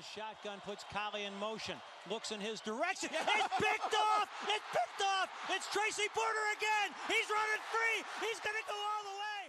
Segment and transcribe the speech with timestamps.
[0.00, 1.76] the shotgun, puts Collie in motion,
[2.12, 3.10] looks in his direction.
[3.12, 4.28] It's picked off!
[4.54, 5.28] It's picked off!
[5.54, 6.88] It's Tracy Porter again!
[7.12, 7.98] He's running free!
[8.24, 9.42] He's going to go all the way!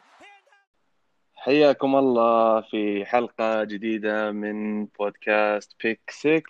[1.36, 6.42] حياكم الله في حلقة جديدة من بودكاست بيك 6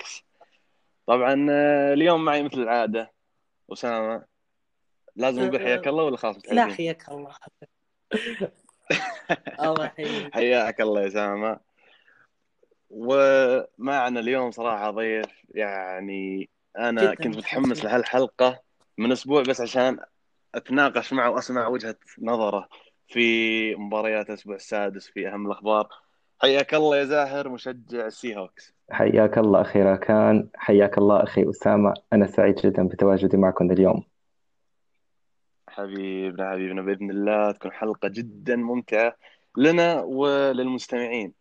[1.07, 3.11] طبعا آه، اليوم معي مثل العادة
[3.73, 4.25] أسامة
[5.15, 7.36] لازم نقول حياك الله ولا خلاص لا؟ حياك الله
[9.65, 11.70] الله يحييك حياك الله يا أسامة
[12.93, 17.23] ومعنا اليوم صراحة ضيف يعني أنا جداً.
[17.23, 17.86] كنت متحمس.
[17.86, 18.59] لهالحلقة
[18.97, 19.99] من أسبوع بس عشان
[20.55, 22.69] أتناقش معه وأسمع وجهة نظره
[23.07, 25.89] في مباريات الأسبوع السادس في أهم الأخبار.
[26.41, 31.93] حياك الله يا زاهر مشجع السي هوكس حياك الله أخي راكان حياك الله أخي أسامة.
[32.13, 34.03] أنا سعيد جدا بتواجدي معكم اليوم.
[35.69, 39.16] حبيبنا حبيبنا بإذن الله تكون حلقة جدا ممتعة
[39.58, 41.41] لنا وللمستمعين.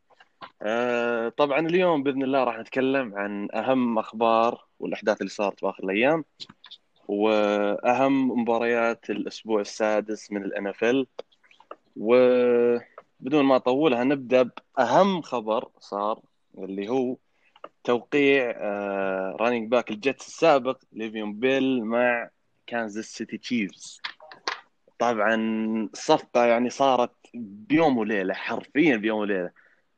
[0.62, 6.24] آه، طبعا اليوم بإذن الله راح نتكلم عن أهم أخبار والأحداث اللي صارت بآخر الأيام
[7.08, 11.06] وأهم مباريات الأسبوع السادس من ال NFL
[11.97, 14.42] وبدون ما أطولها نبدأ
[14.77, 16.20] بأهم خبر صار
[16.58, 17.16] اللي هو
[17.84, 18.50] توقيع
[19.41, 22.30] running back ال Jets السابق ليفيون بيل مع
[22.66, 24.00] Kansas City Chiefs
[24.98, 25.34] طبعا
[25.94, 29.50] الصفقة يعني صارت بيوم وليلة حرفيا بيوم وليلة.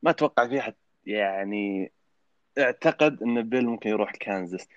[0.02, 0.74] ما أتوقع في حد
[1.06, 1.92] يعني
[2.58, 4.68] اعتقد إن بيل ممكن يروح كانزاس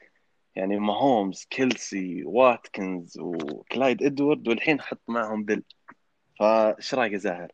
[0.56, 5.64] يعني ماهومز كيلسي واتكنز وكلايد إدوارد والحين حط معهم بيل.
[6.40, 7.52] فايش رأيك يا زاهر؟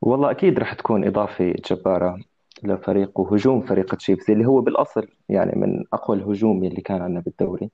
[0.00, 2.18] والله أكيد راح تكون إضافة جبارة
[2.62, 7.70] لفريق وهجوم فريق Chiefs اللي هو بالأصل يعني من أقوى الهجوم اللي كان عندنا بالدوري.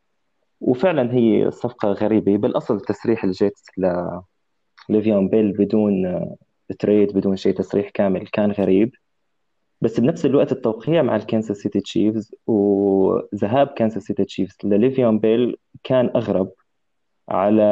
[0.60, 2.36] وفعلا هي صفقة غريبة.
[2.36, 4.10] بالأصل تسريح ال Jets ل
[4.88, 6.20] ليفيون بيل بدون
[6.72, 8.94] trade بدون شيء تسريح كامل كان غريب.
[9.80, 15.56] بس بنفس الوقت التوقيع مع ال Kansas City Chiefs وذهاب Kansas City Chiefs لليفيون بيل
[15.84, 16.50] كان أغرب
[17.28, 17.62] على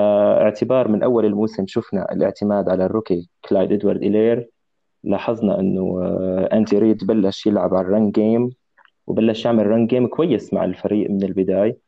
[0.42, 4.50] اعتبار من أول الموسم شفنا الاعتماد على ال rookie كلايد إدوارد إيلير
[5.04, 8.50] لاحظنا إنه آه، أندي ريد بلش يلعب على ال run game
[9.06, 11.78] وبلش يعمل run game كويس مع الفريق من البداية.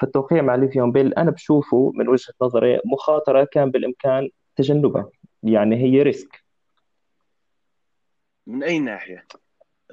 [0.00, 5.08] فالتوقيع مع ليفيون بيل أنا بشوفه من وجهة نظري مخاطرة كان بالإمكان تجنبها
[5.42, 6.37] يعني هي risk.
[8.48, 9.24] من أي ناحية؟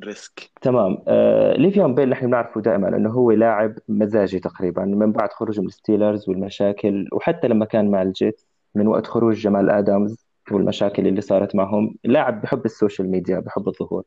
[0.03, 0.97] risk تمام.
[1.07, 5.65] آه ليفيون بيل نحن بنعرفه دائما إنه هو لاعب مزاجي تقريبا من بعد خروج من
[5.65, 8.41] ال Steelers والمشاكل وحتى لما كان مع ال Jets
[8.75, 13.67] من وقت خروج جمال آدمز والمشاكل اللي صارت معهم لاعب بحب ال social media بحب
[13.67, 14.03] الظهور.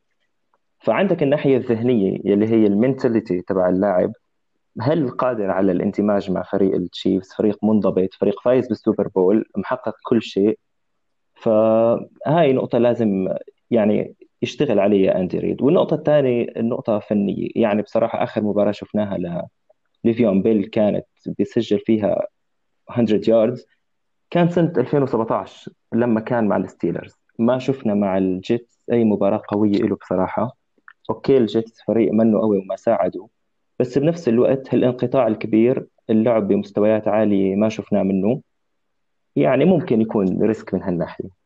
[0.79, 4.11] فعندك الناحية الذهنية يلي هي ال mentality تبع اللاعب
[4.81, 9.45] هل قادر على الاندماج مع فريق ال Chiefs؟ فريق منضبط فريق فايز بال Super Bowl
[9.57, 10.59] محقق كل شيء.
[11.35, 13.27] فهاي نقطة لازم
[13.71, 15.61] يعني يشتغل عليها أندي ريد.
[15.61, 17.49] والنقطة الثانية النقطة فنية.
[17.55, 19.47] يعني بصراحة آخر مباراة شفناها
[20.05, 22.27] لليفيون بيل كانت بيسجل فيها
[22.97, 23.65] 100 yards
[24.29, 27.15] كان سنة 2017 لما كان مع ال Steelers.
[27.39, 30.57] ما شفنا مع ال Jets أي مباراة قوية له بصراحة.
[31.09, 33.27] okay ال Jets فريق منه قوي وما ساعده.
[33.79, 38.41] بس بنفس الوقت هالانقطاع الكبير اللعب بمستويات عالية ما شفناه منه.
[39.35, 41.38] يعني ممكن يكون risk من هالناحية.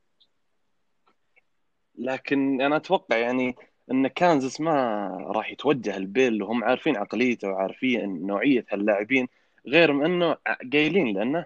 [1.98, 3.56] لكن أنا أتوقع يعني
[3.92, 9.28] إن كانزاس ما راح يتوجه البيل وهم عارفين عقليته وعارفين نوعية هاللاعبين
[9.68, 10.38] غير من إنه
[10.74, 11.46] قايلين لأنه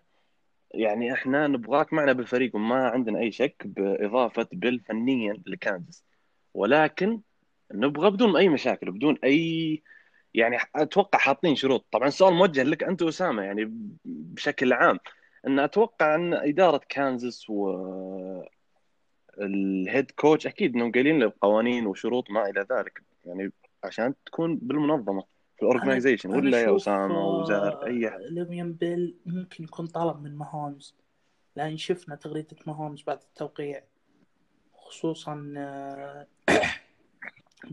[0.74, 6.04] يعني إحنا نبغاك معنا بالفريق وما عندنا أي شك بإضافة بيل فنيا لكانزاس.
[6.54, 7.22] ولكن
[7.74, 9.84] نبغى بدون أي مشاكل بدون أي
[10.34, 11.86] يعني أتوقع حاطين شروط.
[11.92, 13.74] طبعا السؤال موجه لك أنت وأسامة يعني
[14.06, 15.00] بشكل عام.
[15.48, 17.74] إن أتوقع إن إدارة كانزاس و
[19.42, 23.04] ال head coach أكيد إنهم قايلين له قوانين وشروط ما إلى ذلك.
[23.26, 23.52] يعني
[23.84, 25.24] عشان تكون بالمنظمة
[25.56, 28.20] في ال organization ولا يا أسامة آه، وزاهر أي أحد.
[28.20, 30.96] ليفيون بيل ممكن يكون طلب من ماهومز
[31.56, 33.84] لأن شفنا تغريدة ماهومز بعد التوقيع.
[34.74, 36.28] خصوصا آه،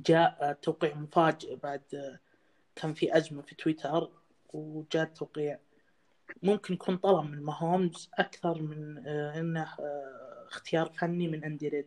[0.09, 2.19] جاء توقيع مفاجئ بعد آه،
[2.77, 4.11] كان في أزمة في تويتر
[4.53, 5.59] وجاء التوقيع.
[6.43, 11.87] ممكن يكون طلب من ماهومز أكثر من إنه آه، اختيار فني من أندي ريد.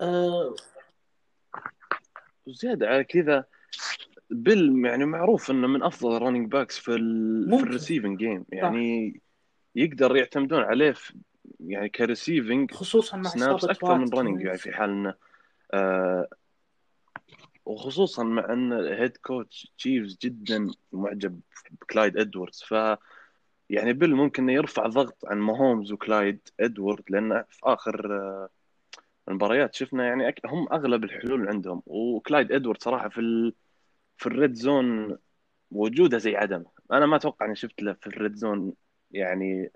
[0.00, 0.54] آه،
[2.46, 3.44] وزياده على كذا
[4.30, 7.62] بيل يعني معروف إنه من أفضل ال running backs في ال في.
[7.62, 9.20] ال receiving game يعني
[9.74, 11.14] يقدر يعتمدون عليه في
[11.60, 14.08] يعني ك receiving خصوصا مع snaps أكثر من.
[14.08, 15.14] running يعني في حال انه
[15.72, 16.28] آه
[17.64, 21.40] وخصوصا مع إن ال head coach Chiefs جدا معجب
[21.70, 22.74] بكلايد ادواردز ف
[23.72, 28.48] يعني بيل ممكن يرفع ضغط عن ماهومز وكلايد ادوارد لأنه في آخر آه
[29.28, 30.40] المباريات شفنا يعني أك...
[30.46, 31.82] هم أغلب الحلول عندهم.
[31.86, 33.54] وكلايد ادوارد صراحة في ال...
[34.16, 35.18] في ال red zone
[35.70, 36.66] وجوده زي عدمه.
[36.92, 38.72] أنا ما أتوقع إني شفت له في ال red zone
[39.10, 39.70] يعني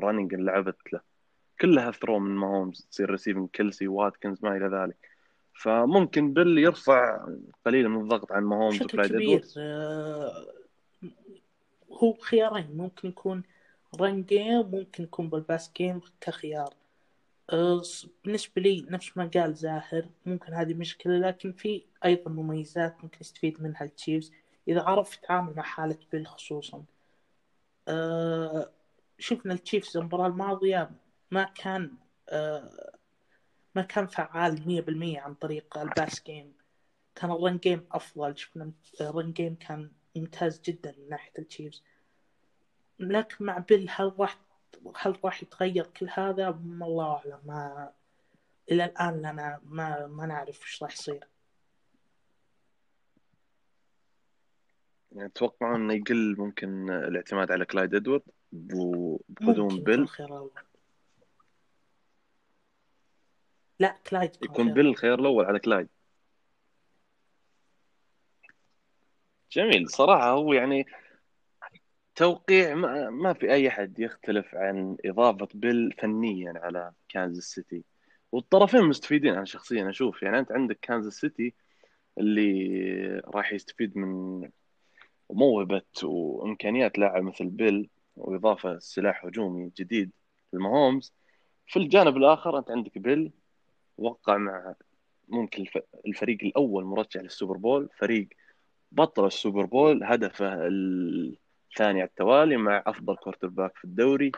[0.00, 1.00] running لعبت له.
[1.60, 5.08] كلها throw من ماهومز تصير receiving كيلسي واتكنز ما إلى ذلك.
[5.52, 7.26] فممكن بيل يرفع
[7.66, 10.46] قليلا من الضغط عن ماهومز وكلايد كبير ادواردز آه،
[11.94, 12.76] هو خيارين.
[12.76, 13.42] ممكن يكون
[14.00, 16.74] run game ممكن يكون بال pass game كخيار.
[17.50, 17.82] آه،
[18.24, 23.62] بالنسبة لي نفس ما قال زاهر ممكن هذه مشكلة لكن في أيضا مميزات ممكن يستفيد
[23.62, 24.32] منها التشيفز.
[24.68, 26.84] إذا عرف يتعامل مع حالة بيل خصوصا.
[27.88, 28.70] آه،
[29.18, 30.90] شفنا التشيفز المباراة الماضية
[31.30, 31.90] ما كان
[32.28, 32.94] آه،
[33.74, 36.52] ما كان فعال مية بالمية عن طريق ال pass game
[37.14, 38.38] كان ال run game أفضل.
[38.38, 41.82] شفنا ال run game كان ممتاز جدا من ناحية التشيفز
[42.98, 44.40] لكن مع بيل هل راح
[44.96, 47.92] هل راح يتغير كل هذا؟ ما الله أعلم ما
[48.70, 51.28] إلى الآن لنا ما ما نعرف إيش راح يصير.
[55.34, 58.22] تتوقعون إنه يقل ممكن الاعتماد على كلايد إدوارد
[58.52, 60.08] بقدوم بيل.
[63.80, 65.88] لا كلايد يكون بيل الخيار الأول على كلايد.
[69.54, 69.88] جميل.
[69.88, 70.86] صراحة هو يعني
[72.14, 77.84] توقيع ما, ما في أي أحد يختلف عن إضافة بيل فنيا على كانزاس سيتي.
[78.32, 80.22] والطرفين مستفيدين أنا شخصيا أشوف.
[80.22, 81.54] يعني أنت عندك كانزاس سيتي
[82.18, 84.48] اللي راح يستفيد من
[85.30, 90.10] موهبة وإمكانيات لاعب مثل بيل وإضافة سلاح هجومي جديد
[90.52, 91.12] لماهومز
[91.66, 93.32] في الجانب الآخر أنت عندك بيل
[93.98, 94.74] وقع مع
[95.28, 98.28] ممكن الف- الفريق الأول مرشح للسوبر بول فريق
[98.94, 104.32] بطل السوبر بول هدفه الثاني على التوالي مع أفضل quarterback في الدوري.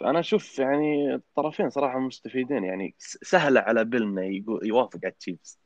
[0.00, 5.12] فأنا أشوف يعني الطرفين صراحة مستفيدين يعني س- سهلة على بيل إنه يقو- يوافق على
[5.12, 5.58] التشيفز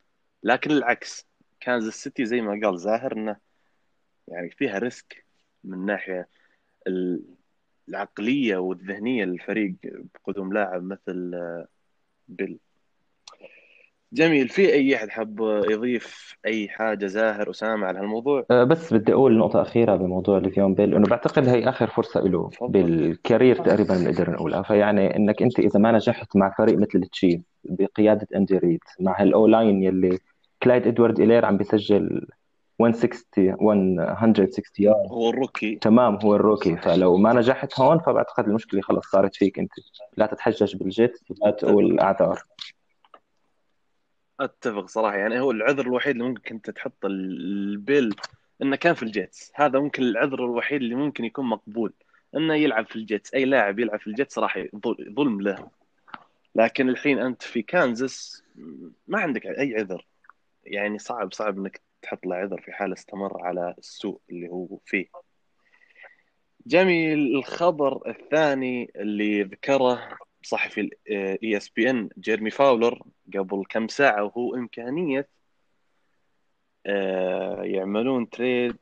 [0.42, 1.26] لكن العكس
[1.60, 3.36] كانزاس سيتي زي ما قال زاهر إنه
[4.28, 5.26] يعني فيها risk
[5.64, 6.28] من ناحية
[6.86, 7.24] ال-
[7.88, 11.30] العقلية والذهنية للفريق بقدوم لاعب مثل
[12.28, 12.58] بيل.
[14.12, 14.48] جميل.
[14.48, 15.40] في أي أحد حاب
[15.70, 20.74] يضيف أي حاجة؟ زاهر أسامة على هالموضوع؟ أه، بس بدي أقول نقطة أخيرة بموضوع ليفيون
[20.74, 22.70] بيل إنه بعتقد هي آخر فرصة له تفضل.
[22.72, 24.62] بال career تقريبا بنقدر نقولها.
[24.62, 29.46] فيعني إنك أنت إذا ما نجحت مع فريق مثل التشيف بقيادة أندي ريد مع هال
[29.46, 30.18] O-line يلي
[30.62, 32.26] كلايد إدوارد إلير عم بيسجل
[32.80, 35.10] 160 160 يارد.
[35.10, 35.76] هو ال rookie.
[35.76, 36.76] تمام هو ال rookie.
[36.76, 39.72] فلو ما نجحت هون فبعتقد المشكلة خلص صارت فيك أنت.
[40.16, 42.42] لا تتحجج بالجيت لا تقول أعذار.
[44.40, 45.16] أتفق صراحة.
[45.16, 48.14] يعني هو العذر الوحيد اللي ممكن كنت تحط البيل
[48.62, 49.52] إنه كان في الجيتس.
[49.54, 51.92] هذا ممكن العذر الوحيد اللي ممكن يكون مقبول.
[52.36, 53.34] إنه يلعب في الجيتس.
[53.34, 55.70] أي لاعب يلعب في الجيتس ظل- ظلم له.
[56.54, 58.42] لكن الحين أنت في كانزاس
[59.08, 60.06] ما عندك أي عذر.
[60.64, 65.06] يعني صعب صعب إنك تحط له عذر في حال استمر على السوء اللي هو فيه.
[66.66, 67.36] جميل.
[67.36, 73.02] الخبر الثاني اللي ذكره صحفي ESPN جيرمي فاولر
[73.34, 75.28] قبل كم ساعة وهو إمكانية
[76.86, 78.76] آه، يعملون trade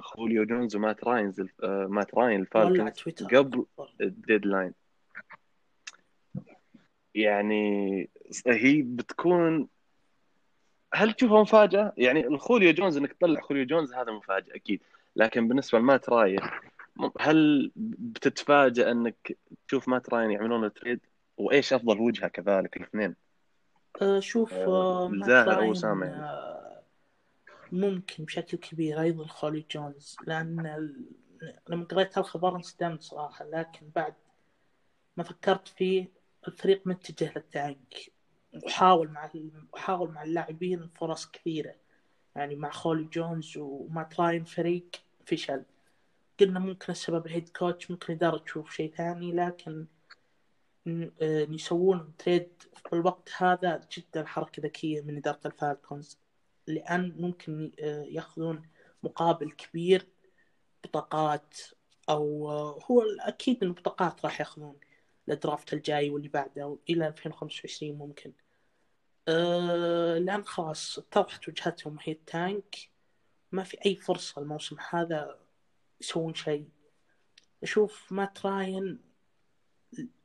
[0.00, 3.66] خوليو جونز ومات راينز آه، مات راين الفالكنز قبل
[4.00, 4.74] ال deadline.
[7.14, 8.10] يعني
[8.46, 9.68] هي بتكون
[10.94, 14.82] هل تشوفها مفاجأة؟ يعني الخوليو جونز إنك تطلع خوليو جونز هذا مفاجأة أكيد.
[15.16, 16.40] لكن بالنسبة لمات راين
[17.20, 19.38] هل بتتفاجأ أنك
[19.68, 21.00] تشوف مات راين يعملون تريد
[21.36, 23.16] وإيش أفضل وجهة كذلك الاثنين؟
[24.02, 25.72] أه، شوف أه، مات الزاهر أو
[26.04, 26.82] يعني أه،
[27.72, 30.16] ممكن بشكل كبير أيضا خولي جونز
[30.76, 31.04] ال-
[31.68, 34.14] لما قريت هالخبر انصدمت صراحة لكن بعد
[35.16, 36.08] ما فكرت فيه
[36.48, 37.94] الفريق متجه للتانك
[38.64, 39.30] وحاول مع
[39.72, 41.74] وحاول مع اللاعبين فرص كثيرة.
[42.36, 44.86] يعني مع خولي جونز ومات راين فريق
[45.26, 45.62] فشل.
[46.40, 49.86] قلنا ممكن السبب ال head coach ممكن الإدارة تشوف شيء ثاني لكن
[50.86, 56.18] آه، إن يسوون trade في الوقت هذا جدا حركة ذكية من إدارة الفالكونز
[56.66, 58.62] لأن ممكن آه، يأخذون
[59.02, 60.08] مقابل كبير
[60.84, 61.56] بطاقات
[62.08, 64.76] أو آه، هو أكيد إن بطاقات راح يأخذون
[65.30, 68.32] ال draft الجاي واللي بعده إلى 2025 ممكن.
[70.18, 72.76] لأن خلاص اتضحت وجهتهم هي ال tank
[73.52, 75.38] ما في أي فرصة الموسم هذا
[76.00, 76.68] يسوون شيء.
[77.62, 78.98] أشوف مات راين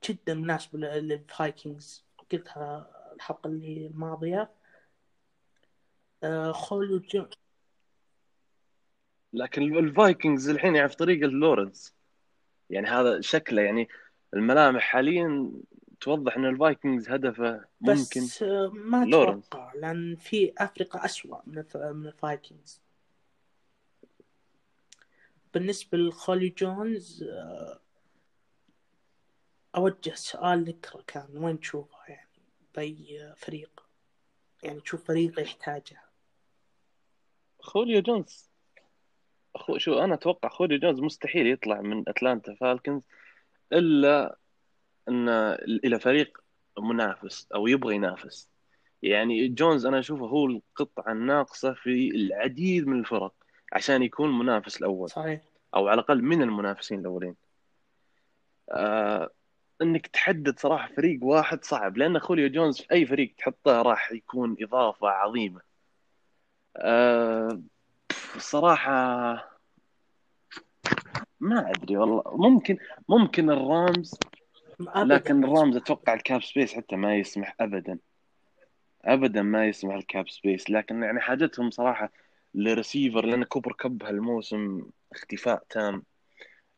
[0.10, 2.06] جدا مناسب لل- للفايكنجز.
[2.32, 4.52] قلتها الحلقة اللي الماضية
[6.24, 7.26] آه، خوليو جو
[9.34, 11.96] لكن الفايكنجز الحين يعني في طريق لورنس.
[12.70, 13.90] يعني هذا شكله يعني
[14.34, 15.52] الملامح حاليا
[16.00, 19.48] توضح إن الفايكنجز هدفه ممكن بس آه، ما لورنس.
[19.48, 22.82] أتوقع لأن في أفريقيا الف- من الفايكنجز.
[25.54, 27.80] بالنسبة لخولي جونز آه،
[29.76, 32.30] أوجه سؤال لك كان وين تشوفه يعني
[32.76, 33.88] بأي فريق؟
[34.64, 36.02] يعني تشوف فريق يحتاجه.
[37.60, 38.50] خوليو جونز.
[39.56, 43.02] أخو شو أنا أتوقع خوليو جونز مستحيل يطلع من أتلانتا فالكنز
[43.74, 44.38] إلا
[45.10, 45.30] إن
[45.84, 46.38] إلى فريق
[46.80, 48.50] منافس أو يبغى ينافس.
[49.02, 53.34] يعني جونز أنا أشوفه هو القطعة الناقصة في العديد من الفرق.
[53.72, 55.10] عشان يكون منافس الأول.
[55.10, 55.42] صحيح.
[55.76, 57.36] أو على الأقل من المنافسين الأولين.
[58.72, 59.30] آه
[59.82, 64.56] إنك تحدد صراحة فريق واحد صعب لأن خوليو جونز في أي فريق تحطه راح يكون
[64.62, 65.62] إضافة عظيمة.
[66.78, 67.62] آه
[68.36, 68.92] الصراحه
[71.40, 72.24] ما أدري والله.
[72.26, 72.78] ممكن
[73.10, 74.20] ممكن الرامز
[74.96, 75.76] لكن الرامز.
[75.76, 78.00] أتوقع ال cap space حتى ما يسمح ابدا.
[79.06, 82.12] ابدا ما يسمح ال cap space لكن يعني حاجتهم صراحة
[82.54, 86.04] لريسيفر لأن كوبر كب هالموسم اختفاء تام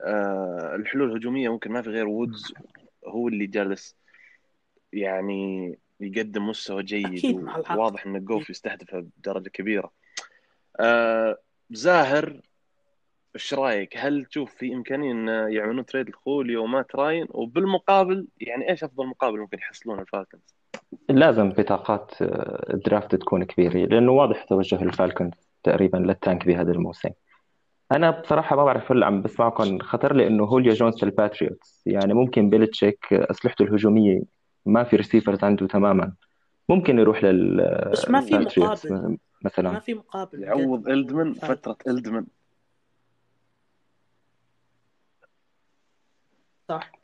[0.01, 2.53] آه الحلول الهجومية ممكن ما في غير وودز
[3.07, 3.95] هو اللي جالس
[4.93, 7.35] يعني يقدم مستوى جيد.
[7.71, 9.91] وواضح إن جوف يستهدفه بدرجة كبيرة
[10.79, 11.37] آه
[11.71, 12.41] زاهر
[13.35, 18.83] إيش رأيك؟ هل تشوف في إمكانية إن يعملون trade لخوليو ومات راين وبالمقابل يعني إيش
[18.83, 20.55] أفضل مقابل ممكن يحصلونه الفالكنز؟
[21.09, 25.31] لازم بطاقات آه، ال draft تكون كبيرة لأنه واضح توجه الفالكون
[25.63, 27.09] تقريبا لل tank بهذا الموسم.
[27.91, 32.49] أنا بصراحة ما بعرف هلأ عم بسمعكم خطر لي إنه خوليو جونز للباتريوتس يعني ممكن
[32.49, 34.21] بيلتشيك أسلحته الهجومية
[34.65, 36.13] ما في receivers عنده تماما.
[36.69, 37.17] ممكن يروح
[37.91, 38.93] بس ما في مقابل.
[38.93, 40.89] ما مثلا في مقابل يعوض
[41.31, 41.55] فالكون.
[41.55, 42.25] فترة إدلمن
[46.69, 47.02] صح.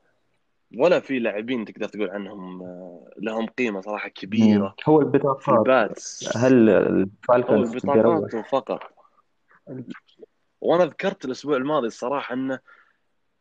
[0.77, 4.75] ولا في لاعبين تقدر تقول عنهم آه، لهم قيمة صراحة كبيرة.
[4.85, 5.57] هو البطاقات.
[5.57, 8.79] الباتس هل هو الفالكونز البطاقات فقط.
[10.61, 12.59] وأنا ذكرت الأسبوع الماضي الصراحة إنه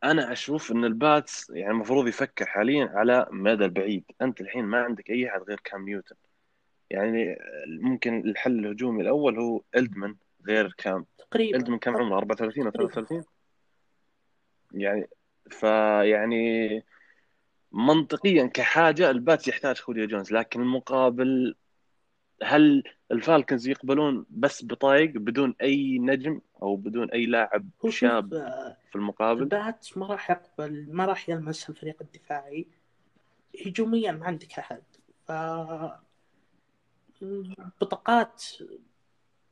[0.03, 5.09] أنا أشوف إن الباتس يعني المفروض يفكر حاليا على مدى البعيد أنت الحين ما عندك
[5.09, 6.15] أي أحد غير كام نيوتن.
[6.89, 10.15] يعني ممكن الحل الهجومي الأول هو إيدلمان
[10.47, 11.05] غير كام.
[11.17, 11.57] تقريبا.
[11.57, 13.23] إيدلمان كم عمره؟ 34 أو 33
[14.73, 15.09] يعني
[15.49, 16.83] فيعني
[17.71, 21.55] منطقيا كحاجة الباتس يحتاج خوليو جونز لكن المقابل
[22.43, 28.95] هل الفالكنز يقبلون بس بطايق بدون أي نجم أو بدون أي لاعب شاب آه، في
[28.95, 32.67] المقابل؟ الباتس ما راح يقبل ما راح يلمس الفريق الدفاعي
[33.65, 34.83] هجوميا ما عندك أحد.
[35.27, 35.31] ف
[37.81, 38.43] بطاقات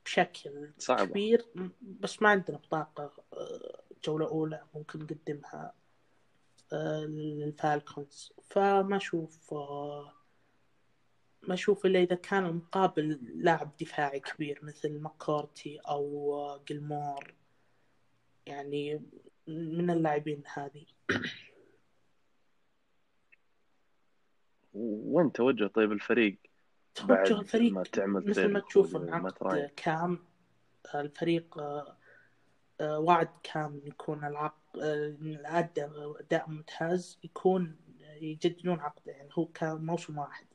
[0.05, 1.05] بشكل صعبة.
[1.05, 1.45] كبير
[1.81, 5.73] بس ما عندنا بطاقة آه، جولة أولى ممكن نقدمها.
[6.73, 8.33] للفالكونز.
[8.49, 9.53] فما أشوف
[11.47, 17.33] ما أشوف إلا إذا كان المقابل لاعب دفاعي كبير مثل ماكورتي أو جلمور
[18.45, 19.01] يعني
[19.47, 20.85] من اللاعبين هذه.
[24.73, 26.37] وين توجه طيب الفريق
[26.95, 29.63] توجه الفريق ما تعمل مثل ما تشوف لخوليو ان ومات راين.
[29.63, 30.19] عقد كام
[30.95, 31.97] الفريق آه،
[32.81, 37.75] آه، وعد كام يكون العقد الأداء أداء ممتاز يكون
[38.21, 40.45] يجددون عقده يعني هو كان موسم واحد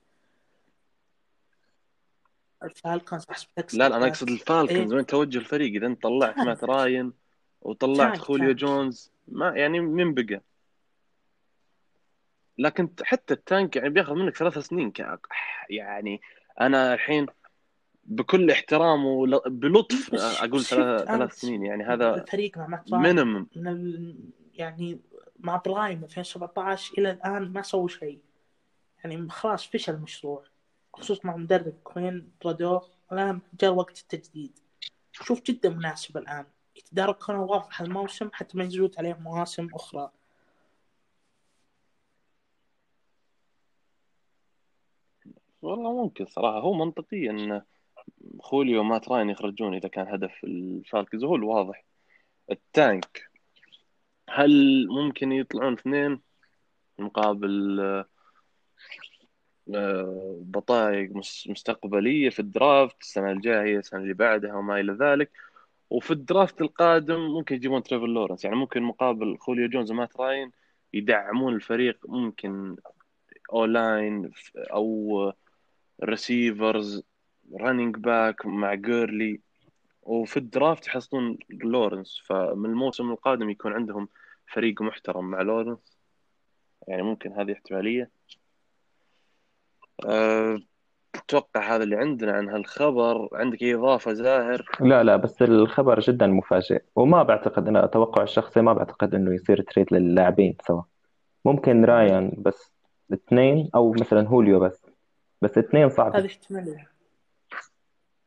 [2.63, 4.97] الفالكونز احسب لا لا أنا أقصد الفالكنز إيه.
[4.97, 6.39] وين توجه الفريق إذا أنت طلعت.
[6.47, 7.13] مات راين
[7.61, 8.53] وطلعت خوليو.
[8.53, 10.43] جونز ما يعني من بقى
[12.59, 14.93] لكن حتى ال tank يعني بياخذ منك ثلاث سنين.
[15.71, 16.21] يعني
[16.61, 17.27] أنا الحين
[18.05, 19.41] بكل احترام ول...
[19.47, 24.17] بلطف بس أقول ثلاث ثلاث سنين يعني هذا الفريق مع مات minimum من ال...
[24.55, 25.01] يعني
[25.39, 28.21] مع prime 2017 إلى الآن ما سووا شيء.
[29.05, 30.45] يعني خلاص فشل المشروع
[30.95, 34.59] خصوصا مع مدرب كوين رادوف الآن جاء وقت التجديد.
[35.13, 36.45] شوف جدا مناسب الآن.
[36.77, 40.11] يتدارك كونر واضح الموسم حتى ما يزود عليه مواسم أخرى.
[45.63, 46.61] والله ممكن صراحة.
[46.61, 47.63] هو منطقي ان
[48.41, 51.85] خوليو ومات راين يخرجون إذا كان هدف الفالكنز هو الواضح.
[52.51, 53.31] التانك
[54.31, 56.21] هل ممكن يطلعون اثنين
[56.99, 57.81] مقابل
[59.75, 65.31] آه، بطايق مس- مستقبلية في ال draft؟ السنة الجاية السنة اللي بعدها وما إلى ذلك.
[65.91, 68.45] وفي ال draft القادم ممكن يجيبون تريفر لورنس.
[68.45, 70.51] يعني ممكن مقابل خوليو جونز ومات راين
[70.93, 71.99] يدعمون الفريق.
[72.09, 72.77] ممكن
[73.53, 75.33] O-line أو
[76.05, 77.03] receivers
[77.61, 79.41] running back مع جيرلي
[80.03, 84.09] وفي ال draft يحصلون لورنس فمن الموسم القادم يكون عندهم
[84.53, 86.03] فريق محترم مع لورنس
[86.89, 88.11] يعني ممكن هذه احتمالية.
[90.07, 90.59] أه،
[91.15, 93.29] أتوقع هذا اللي عندنا عن هالخبر.
[93.33, 96.83] عندك إضافة زاهر؟ لا لا بس الخبر جدا مفاجئ.
[96.97, 100.83] وما بعتقد أنا أتوقع الشخصي ما بعتقد إنه يصير تريد للاعبين سوا.
[101.45, 102.73] ممكن رايان بس
[103.13, 104.87] اثنين أو مثلا هوليو بس.
[105.43, 106.17] بس اثنين صعب.
[106.17, 106.92] هذه احتمالية.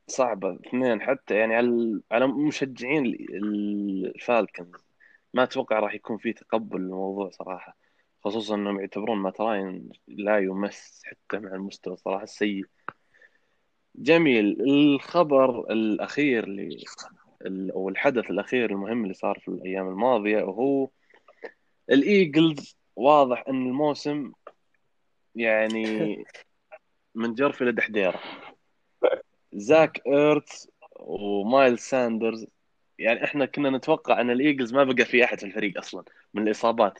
[0.08, 4.86] صعبة اثنين حتى يعني على على مشجعين ال- الفالكنز.
[5.34, 7.78] ما أتوقع راح يكون في تقبل للموضوع صراحة.
[8.24, 12.66] خصوصا إنهم يعتبرون مات راين لا يمس حتى مع المستوى صراحة السيء.
[13.96, 14.62] جميل.
[14.62, 16.84] الخبر الأخير اللي
[17.42, 20.90] ال- أو الحدث الأخير المهم اللي صار في الأيام الماضية وهو
[21.90, 22.78] الإيجلز.
[22.96, 24.32] واضح إن الموسم
[25.36, 26.26] يعني
[27.16, 28.20] من جرف إلى دحديرة.
[29.56, 30.70] زاك ايرتس
[31.00, 32.48] ومايلز ساندرز.
[33.00, 37.00] يعني إحنا كنا نتوقع أن الإيجلز ما بقى في أحد في الفريق أصلا من الإصابات.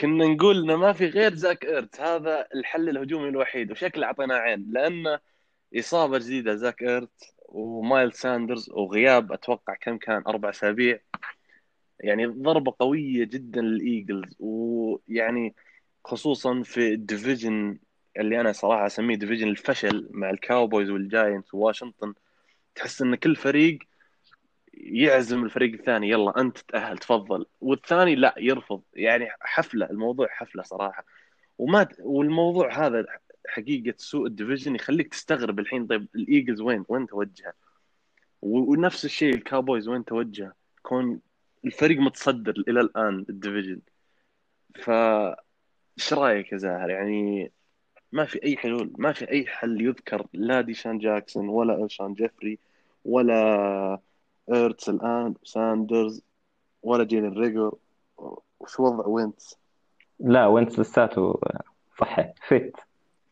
[0.00, 4.66] كنا نقول إنه ما في غير زاك ايرتس هذا الحل الهجومي الوحيد وشكله اعطيناه عين
[4.72, 5.18] لأنه
[5.78, 11.00] إصابة جديدة زاك ايرتس ومايلز ساندرز وغياب أتوقع كم كان أربع أسابيع.
[12.00, 14.36] يعني ضربة قوية جدا للإيجلز.
[14.40, 15.54] ويعني
[16.04, 17.78] خصوصا في ال division
[18.16, 22.14] اللي أنا صراحة أسميه division الفشل مع الكاوبويز والجاينتس وواشنطن.
[22.74, 23.78] تحس إن كل فريق
[24.74, 27.46] يعزم الفريق الثاني يلا أنت تأهل تفضل.
[27.60, 28.82] والثاني لا يرفض.
[28.94, 31.04] يعني حفلة الموضوع حفلة صراحة.
[31.58, 33.06] وما والموضوع هذا
[33.48, 35.86] حقيقة سوء ال division يخليك تستغرب الحين.
[35.86, 37.52] طيب الإيجلز وين؟ وين توجهه
[38.42, 41.20] ونفس الشيء الكاوبويز وين توجه؟ كون
[41.64, 43.80] الفريق متصدر إلى الآن ال division
[44.74, 44.90] ف
[45.98, 47.52] إيش رأيك يا زاهر؟ يعني
[48.12, 52.58] ما في أي حلول ما في أي حل يذكر لا ديشان جاكسون ولا ألشون جيفري
[53.04, 53.98] ولا
[54.52, 56.22] إيرتس الآن ساندرز
[56.82, 57.72] ولا جيلين ريجر
[58.60, 59.58] وش وضع وينتس؟
[60.20, 61.40] لا وينتس لساته
[61.98, 62.76] صحي fit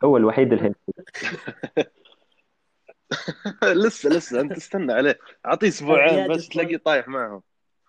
[0.05, 0.75] هو الوحيد اللي
[3.63, 5.19] لسه لسه أنت استنى عليه.
[5.47, 7.43] أعطيه أسبوعين بس تلاقيه طايح معهم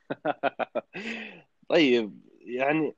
[1.70, 2.96] طيب يعني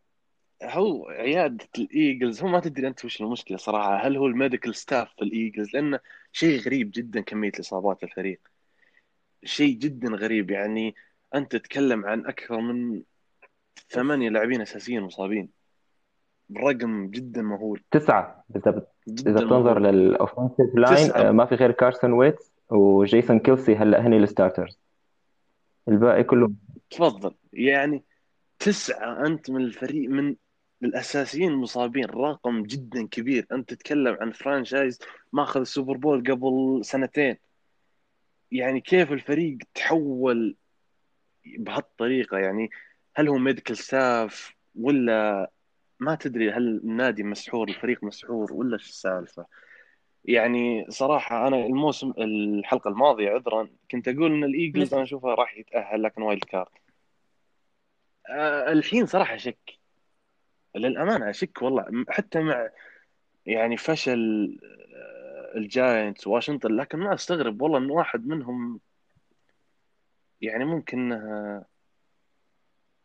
[0.63, 3.95] هو عيادة الإيجلز هو ما تدري أنت وش المشكلة صراحة.
[3.95, 5.99] هل هو ال medical staff في الإيجلز؟ لأنه
[6.31, 8.39] شيء غريب جدا كمية الإصابات في الفريق.
[9.43, 10.95] شيء جدا غريب يعني
[11.35, 13.01] أنت تتكلم عن أكثر من
[13.89, 15.49] ثمانية لاعبين أساسيين مصابين
[16.57, 17.81] رقم جدا مهول.
[17.91, 18.43] تسعة.
[18.49, 19.95] بالضبط جدا إذا بتنظر مهول.
[19.95, 24.79] لل offensive line ما في غير كارسون وينتس وجيسون كيلسي هلا هني ال starters
[25.87, 26.51] الباقي كله
[26.89, 27.33] تفضل.
[27.53, 28.03] يعني
[28.59, 30.35] تسعة أنت من الفريق من
[30.83, 33.45] الأساسيين المصابين رقم جدا كبير.
[33.51, 34.99] أنت تتكلم عن franchise
[35.33, 37.37] ماخذ ال Super Bowl قبل سنتين.
[38.51, 40.55] يعني كيف الفريق تحول
[41.45, 42.69] بهالطريقة؟ يعني
[43.15, 45.51] هل هو medical staff ولا
[45.99, 49.45] ما تدري هل النادي مسحور الفريق مسحور ولا إيش السالفة؟
[50.25, 55.57] يعني صراحة أنا الموسم الحلقة الماضية عذرا كنت أقول إن الإيجلز مثل أنا أشوفها راح
[55.57, 56.67] يتأهل لكن wild card.
[58.29, 59.80] أه الحين صراحة شك.
[60.75, 62.05] للأمانة أشك والله.
[62.09, 62.69] حتى مع
[63.45, 64.57] يعني فشل
[64.95, 68.79] آه، الجاينتس واشنطن لكن ما أستغرب والله إن واحد منهم
[70.41, 71.63] يعني ممكن إنه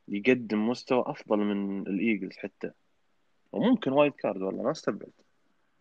[0.08, 2.70] يقدم مستوى أفضل من الإيجلز حتى.
[3.52, 5.10] وممكن wild card والله ما أستبعد.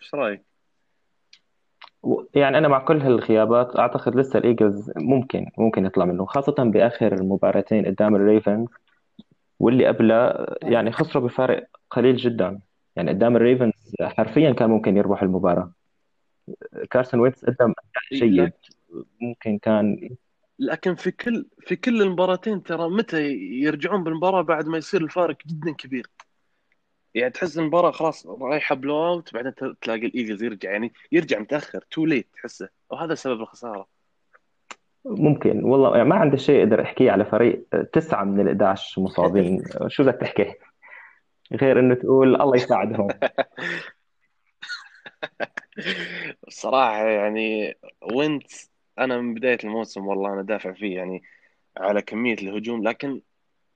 [0.02, 0.42] إيش رأيك؟
[2.04, 7.24] و- يعني أنا مع كل هالغيابات أعتقد لسه الإيجلز ممكن ممكن يطلع منه خاصة بآخر
[7.24, 8.68] مباراتين قدام الريفنز.
[9.60, 12.60] واللي قبلها يعني خسروا بفارق قليل جدا.
[12.96, 15.72] يعني قدام الريفنز حرفيا كان ممكن يربح المباراة.
[16.92, 17.56] كارسون وينتز قدم
[18.12, 18.54] أداء جيد.
[19.22, 20.10] ممكن كان
[20.60, 25.72] لكن في كل في كل المباراتين ترى متى يرجعون بالمباراة بعد ما يصير الفارق جدا
[25.72, 26.08] كبير.
[27.16, 30.72] يعني تحس المباراة خلاص رايحة blowout بعدين ت- تلاقي الإيجلز يرجع.
[30.72, 32.70] يعني يرجع متأخر too late تحسه.
[32.90, 33.88] وهذا سبب الخسارة.
[35.06, 35.64] ممكن.
[35.64, 39.64] والله يعني ما عندي شيء أقدر أحكيه على فريق تسعة من ال 11 مصابين.
[39.88, 40.54] شو بدك تحكي؟
[41.54, 43.08] غير إنه تقول الله يساعدهم.
[46.48, 47.78] الصراحة يعني
[48.14, 48.52] وينت
[49.00, 51.24] أنا من بداية الموسم والله أنا دافع فيه يعني
[51.78, 53.22] على كمية الهجوم لكن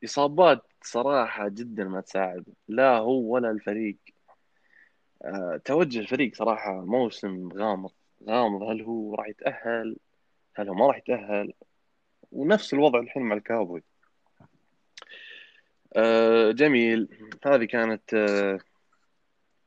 [0.04, 2.46] إصابات صراحة جدا ما تساعد.
[2.68, 3.98] لا هو ولا الفريق.
[5.26, 7.92] أه توجه الفريق صراحة موسم غامض
[8.30, 8.64] غامض.
[8.64, 9.96] هل هو راح يتأهل؟
[10.56, 11.54] هل هو ما راح يتأهل.
[12.32, 13.84] ونفس الوضع الحين مع الكاوبوي.
[15.96, 17.08] أه جميل.
[17.46, 18.60] هذه كانت أه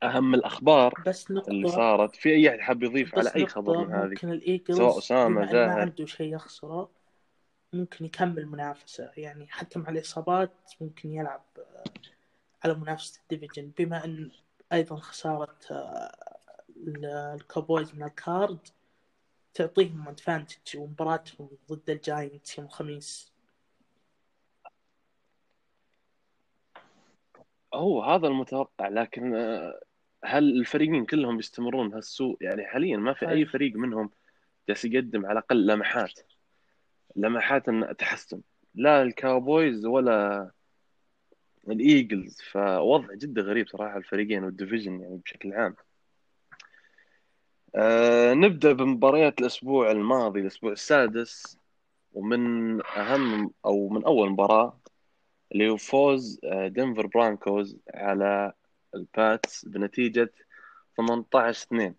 [0.03, 2.15] أهم الأخبار بس اللي نقطة صارت.
[2.15, 5.41] في أي أحد حاب يضيف على أي خبر من هذه؟ ممكن سواء الإيجلز أسامة بما
[5.43, 6.89] إنه ما زاهر عنده شيء يخسره
[7.73, 9.11] ممكن يكمل منافسة.
[9.17, 11.83] يعني حتى مع الإصابات ممكن يلعب آه،
[12.63, 13.71] على منافسة ال division.
[13.77, 14.31] بما أن
[14.73, 16.11] أيضا خسارة آه،
[16.77, 18.59] ال- الكاوبويز من الكارد
[19.53, 23.33] تعطيهم advantage ومباراتهم ضد الجاينتس يوم الخميس.
[27.73, 29.79] هو هذا المتوقع لكن آه،
[30.25, 33.45] هل الفريقين كلهم بيستمرون هالسوء؟ يعني حاليا ما في أي.
[33.45, 34.09] فريق منهم
[34.69, 36.19] جالس يقدم على الأقل لمحات.
[37.15, 38.41] لمحات إن تحسن.
[38.75, 40.51] لا الكاوبويز ولا
[41.67, 45.75] الإيجلز فوضع جدا غريب صراحة الفريقين وال division يعني بشكل عام.
[47.75, 51.57] آه نبدأ بمباريات الأسبوع الماضي الأسبوع السادس
[52.13, 52.41] ومن
[52.97, 54.79] أهم أو من أول مباراة
[55.51, 58.53] اللي هو فوز آه، دنفر برونكوز على
[58.95, 60.31] الباتس بنتيجة
[60.97, 61.95] 18 2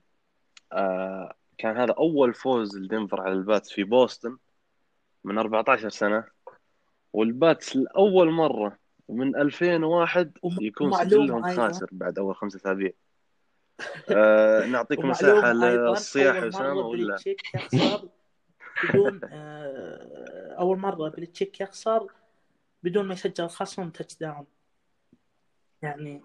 [0.72, 4.36] آه كان هذا أول فوز لدنفر على الباتس في بوسطن
[5.24, 6.24] من 14 سنة.
[7.12, 11.42] والباتس لأول مرة من 2001 وم- يكون سجلهم.
[11.56, 12.90] خاسر بعد أول خمسة أسابيع.
[14.10, 17.16] آه نعطيك مساحة للصياح اسامه ولا
[18.84, 22.06] بدون آه، أول مرة بليتشيك يخسر
[22.82, 24.46] بدون ما يسجل خصم touchdown
[25.82, 26.22] يعني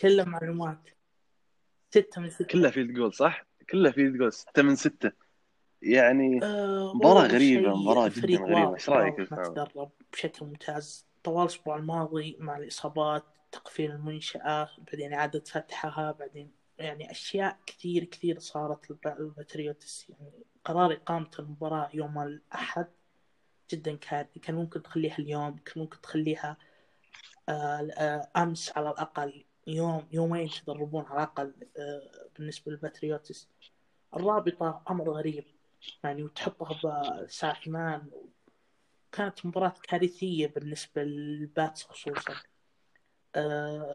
[0.00, 0.88] كله معلومات
[1.90, 5.12] ستة من ستة كلها field goal صح؟ كلها field goal 6 من 6
[5.82, 8.70] يعني آه، مباراة غريبة، مباراة جداً غريبة.
[8.70, 15.40] واضح يا ما؟ تدرب بشكل ممتاز طوال الأسبوع الماضي مع الإصابات تقفيل المنشأة بعدين إعادة
[15.40, 20.08] فتحها بعدين يعني أشياء كثير كثير صارت للب- للباتريوتس.
[20.10, 20.30] يعني
[20.64, 22.86] قرار إقامة المباراة يوم الأحد
[23.70, 26.56] جدا كارثي كان ممكن تخليها اليوم كان ممكن تخليها
[27.48, 27.52] آه،
[27.98, 33.48] آه، أمس على الأقل يوم يومين تدربون على الأقل آه، بالنسبة للباتريوتس.
[34.16, 35.44] الرابطة أمر غريب.
[36.04, 38.10] يعني وتحطها بساعة ثمان
[39.12, 42.34] كانت مباراة كارثية بالنسبة للباتس خصوصا
[43.36, 43.94] آه،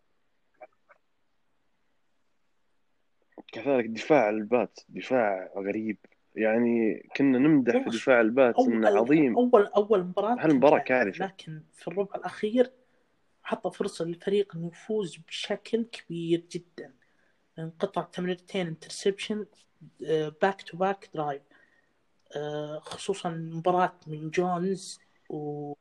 [3.53, 5.97] كذلك دفاع البات دفاع غريب.
[6.35, 9.37] يعني كنا نمدح في دفاع البات إنه عظيم.
[9.37, 11.25] أول مباراة هالمباراة كانت كارثة.
[11.25, 12.71] لكن في الربع الأخير
[13.43, 16.93] حط فرصة للفريق إنه يفوز بشكل كبير جدا.
[17.59, 19.45] انقطع تمريرتين interception
[20.41, 21.41] back to back drive
[22.79, 25.73] خصوصا مباراة من جونز و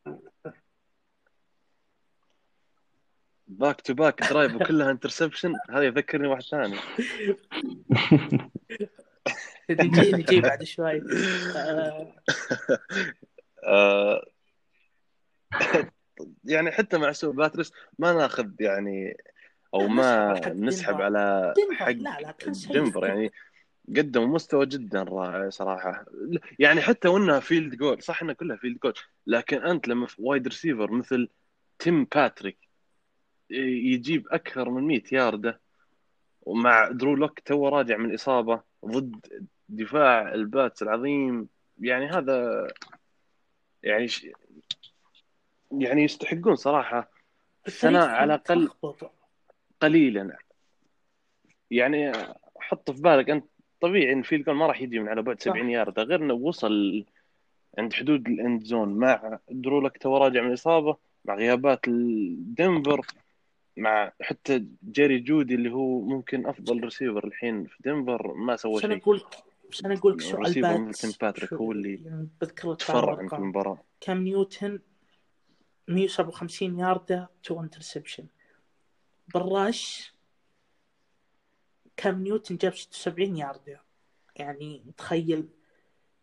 [3.48, 6.76] back to back drive وكلها interception هذا يذكرني واحد ثاني.
[9.70, 11.02] نجي نجي بعد شوي.
[13.64, 14.24] آه،
[16.44, 19.16] يعني حتى مع سوء باتريوتس ما ناخذ يعني
[19.74, 21.00] أو ما نسحب.
[21.00, 21.90] على حق
[22.72, 23.32] دنفر يعني
[23.88, 26.04] قدموا مستوى جدا رائع صراحة.
[26.58, 28.94] يعني حتى وإنها field goal صح إنها كلها field goal
[29.26, 31.28] لكن أنت لما في wide receiver مثل
[31.78, 32.71] تيم باتريك
[33.52, 35.60] يجيب أكثر من 100 ياردة.
[36.42, 41.48] ومع درو لوك توه راجع من إصابة ضد دفاع الباتس العظيم.
[41.80, 42.68] يعني هذا
[43.82, 44.26] يعني ش...
[45.72, 47.10] يعني يستحقون صراحة.
[47.66, 48.70] الثناء على الأقل.
[49.80, 50.36] قليلا.
[51.70, 52.12] يعني
[52.56, 53.44] حط في بالك أنت
[53.80, 55.52] طبيعي إن field goal ما راح يجي من على بعد صح.
[55.52, 57.04] 70 ياردة غير إنه وصل
[57.78, 63.06] عند حدود ال end zone مع درو لوك توه راجع من الاصابه مع غيابات الدنفر
[63.76, 68.84] مع حتى جيري جودي اللي هو ممكن أفضل ريسيفر الحين في دنفر ما سوى بس
[68.84, 69.02] أنا شيء.
[69.02, 69.22] أقول
[69.84, 72.28] أنا أقول لك سؤال ريسيفر بات مثل تيم باتريك هو اللي يعني
[72.78, 73.78] تفرع في المباراة.
[74.00, 74.80] كام نيوتن؟
[75.88, 78.26] 157 ياردة تو انترسبشن
[79.34, 80.12] بالرش
[81.96, 83.80] كام نيوتن جاب 76 ياردة؟
[84.36, 85.48] يعني تخيل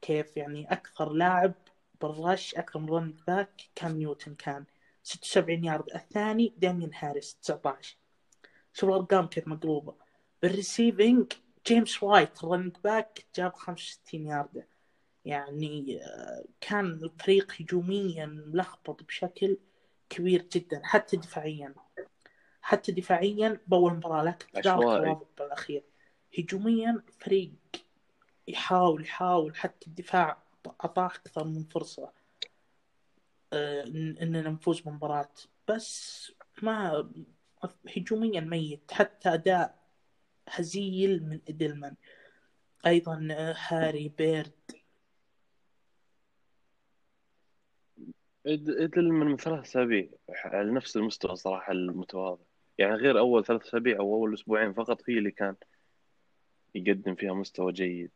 [0.01, 1.53] كيف يعني أكثر لاعب
[2.01, 4.65] بالرش أكثر من باك كام نيوتن كان.
[5.13, 5.89] 76 يارد.
[5.95, 7.97] الثاني دامين هاريس 19
[8.73, 9.95] شوف الارقام كيف مقلوبة.
[10.41, 11.33] بال receiving
[11.67, 14.67] جيمس وايت running back جاب 65 ياردة
[15.25, 19.57] يعني آه، كان الفريق هجوميا ملخبط بشكل
[20.09, 21.73] كبير جدا حتى دفاعيا.
[22.61, 24.47] حتى دفاعيا بأول مباراة لكن.
[25.03, 25.83] الوضع بالأخير.
[26.39, 27.51] هجوميا فريق
[28.47, 30.37] يحاول يحاول حتى الدفاع
[30.83, 32.05] أعطاه أكثر من فرصة.
[32.07, 32.18] إن-
[33.53, 35.29] اننا نفوز بالمباراة
[35.67, 36.31] بس
[36.61, 37.09] ما
[37.97, 39.79] هجوميا ميت حتى أداء
[40.49, 41.95] هزيل من ادلمان
[42.85, 44.51] أيضا آه، هاري بيرد.
[48.45, 52.43] إدلمان من ثلاث أسابيع على نفس المستوى صراحة المتواضع.
[52.77, 55.55] يعني غير أول ثلاث أسابيع أو أول أسبوعين فقط هي اللي كان
[56.75, 58.11] يقدم فيها مستوى جيد.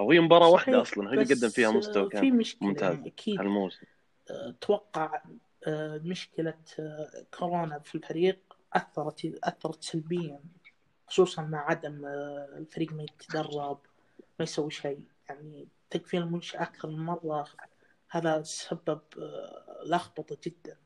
[0.00, 3.06] أو هي مباراة واحدة أصلا هي اللي قدم فيها آه، مستوى في كان مشكلة ممتاز
[3.06, 3.40] أكيد.
[3.40, 3.86] هالموسم.
[4.30, 5.22] أتوقع
[5.66, 10.40] آه، مشكلة آه، كورونا في الفريق أثرت أثرت سلبيا
[11.06, 13.80] خصوصا مع عدم آه، الفريق ما يتدرب
[14.38, 15.04] ما يسوي شيء.
[15.28, 17.48] يعني تكفين المنشأ أكثر من مرة
[18.10, 19.00] هذا سبب
[19.86, 20.76] لخبطة جدا.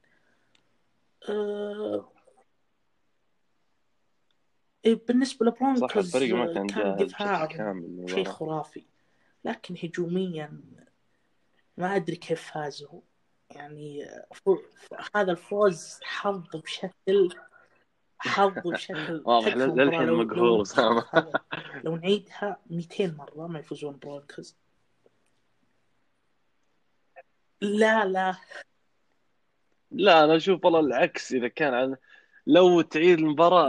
[4.85, 8.87] إيه، بالنسبة لبرونكوز كان كامل شيء خرافي
[9.44, 10.61] لكن هجوميا
[11.76, 13.00] ما أدري كيف فازوا.
[13.56, 14.06] يعني
[15.14, 17.28] هذا الفوز حظ بشكل
[18.18, 20.62] حظ بشكل واضح للحين مقهور
[21.14, 21.32] هذا-
[21.84, 24.56] لو نعيدها 200 مرة ما يفوزون برونكوز
[27.60, 28.36] لا لا.
[29.90, 31.96] لا أنا أشوف والله العكس إذا كان عن
[32.46, 33.20] لو تعيد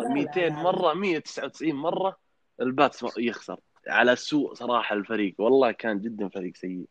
[0.01, 0.55] لا 200 لا لا.
[0.55, 2.17] مرة 199 مرة
[2.61, 3.59] الباتس يخسر.
[3.87, 6.85] على سوء صراحة الفريق والله كان جدا فريق سيء.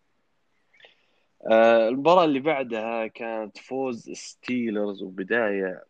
[1.51, 5.85] المباراة اللي بعدها كانت فوز ستيلرز وبداية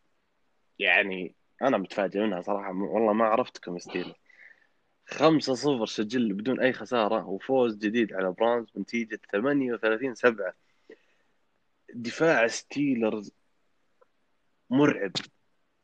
[0.79, 4.15] يعني أنا متفاجئ منها صراحة والله ما عرفتكم ستيلرز
[5.07, 10.55] خمسة صفر سجل بدون أي خسارة وفوز جديد على براونز بنتيجة 38 سبعة.
[11.95, 13.33] دفاع ستيلرز
[14.71, 15.13] مرعب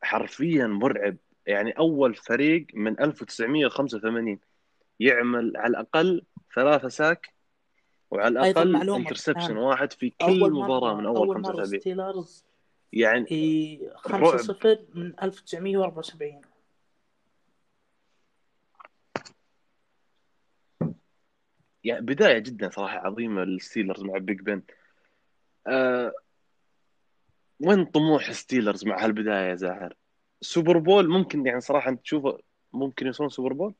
[0.01, 1.17] حرفيا مرعب.
[1.45, 4.39] يعني أول فريق من 1985
[4.99, 7.33] يعمل على الأقل ثلاثة sack
[8.11, 8.97] وعلى معلومة.
[8.97, 12.45] interception كان واحد في كل مرة من أول أول أسابيع ستيلرز
[12.93, 14.37] يعني إيه، خمسة رعب.
[14.39, 16.41] صفر من 1974
[21.83, 24.61] يعني بداية جدا صراحة عظيمة للستيلرز مع بيج بن
[25.67, 26.11] أه
[27.59, 29.93] وين طموح ستيلرز مع هالبداية يا زاهر؟
[30.41, 32.37] Super Bowl ممكن يعني صراحة أنت تشوفه
[32.73, 33.73] ممكن يوصلون Super Bowl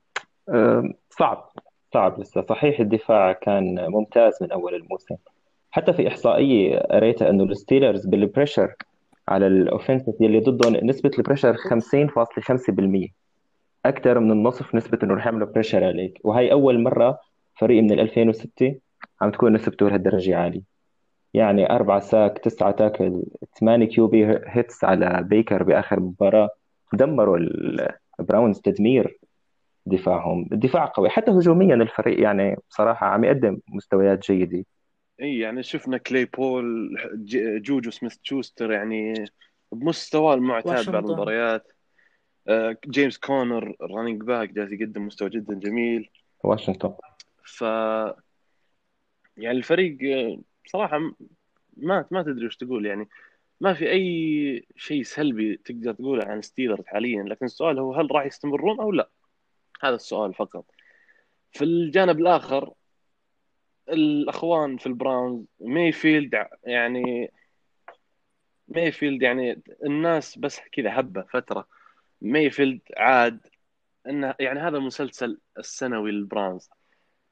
[0.49, 1.51] أم، صعب.
[1.93, 2.41] صعب لسه.
[2.41, 5.15] صحيح الدفاع كان ممتاز من أول الموسم.
[5.71, 8.73] حتى في إحصائية قريتها إنه الستيلرز بال pressure
[9.27, 13.13] على ال offensive اللي ضدهم نسبة ال pressure 50.5%
[13.85, 16.19] أكثر من النصف نسبة إنه رح يعملوا pressure عليك.
[16.23, 17.19] وهي أول مرة
[17.59, 18.75] فريق من 2006
[19.21, 20.61] عم تكون نسبته لهالدرجة عالية.
[21.33, 23.23] يعني أربعة sack تسعة تاكل
[23.59, 26.49] ثمانية QB hits على بيكر بآخر مباراة.
[26.93, 27.37] دمروا
[28.19, 29.18] البراونز تدمير.
[29.85, 30.49] دفاعهم.
[30.51, 31.09] الدفاع قوي.
[31.09, 34.65] حتى هجوميا الفريق يعني بصراحة عم يقدم مستويات جيدة.
[35.21, 36.95] إي يعني شفنا كلايبول
[37.61, 39.25] جوجو سميث شوستر يعني
[39.71, 41.05] بمستواه المعتاد بعض واشنطن.
[41.05, 41.71] المباريات
[42.47, 46.09] آه، جيمس كونر running back جالس يقدم مستوى جدا جميل.
[46.43, 46.93] واشنطن.
[47.43, 47.61] ف
[49.37, 50.99] يعني الفريق آه، صراحة
[51.77, 53.07] ما ما تدري وش تقول يعني
[53.61, 58.25] ما في أي شيء سلبي تقدر تقوله عن ستيلرز حاليا لكن السؤال هو هل راح
[58.25, 59.09] يستمرون أو لا؟
[59.81, 60.65] هذا السؤال فقط.
[61.51, 62.73] في الجانب الآخر
[63.89, 67.31] الأخوان في البراونز مايفيلد يعني
[68.67, 71.67] مايفيلد يعني الناس بس كذا هبة فترة.
[72.21, 73.47] مايفيلد عاد
[74.07, 76.69] إنه يعني هذا المسلسل السنوي للبراونز.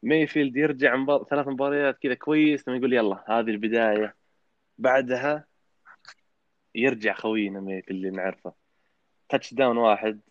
[0.04, 1.24] مايفيلد يرجع مبار...
[1.24, 4.16] ثلاث مباريات كذا كويس ثم يقول يلا هذه البداية.
[4.78, 5.46] بعدها
[6.76, 8.54] يرجع خوينا مايفيلد اللي نعرفه.
[9.30, 10.22] touchdown واحد.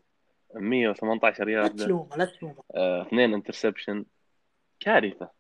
[0.61, 4.05] 118 لا يارده تلومه لا تلومه آه، اثنين interception.
[4.81, 5.31] كارثة.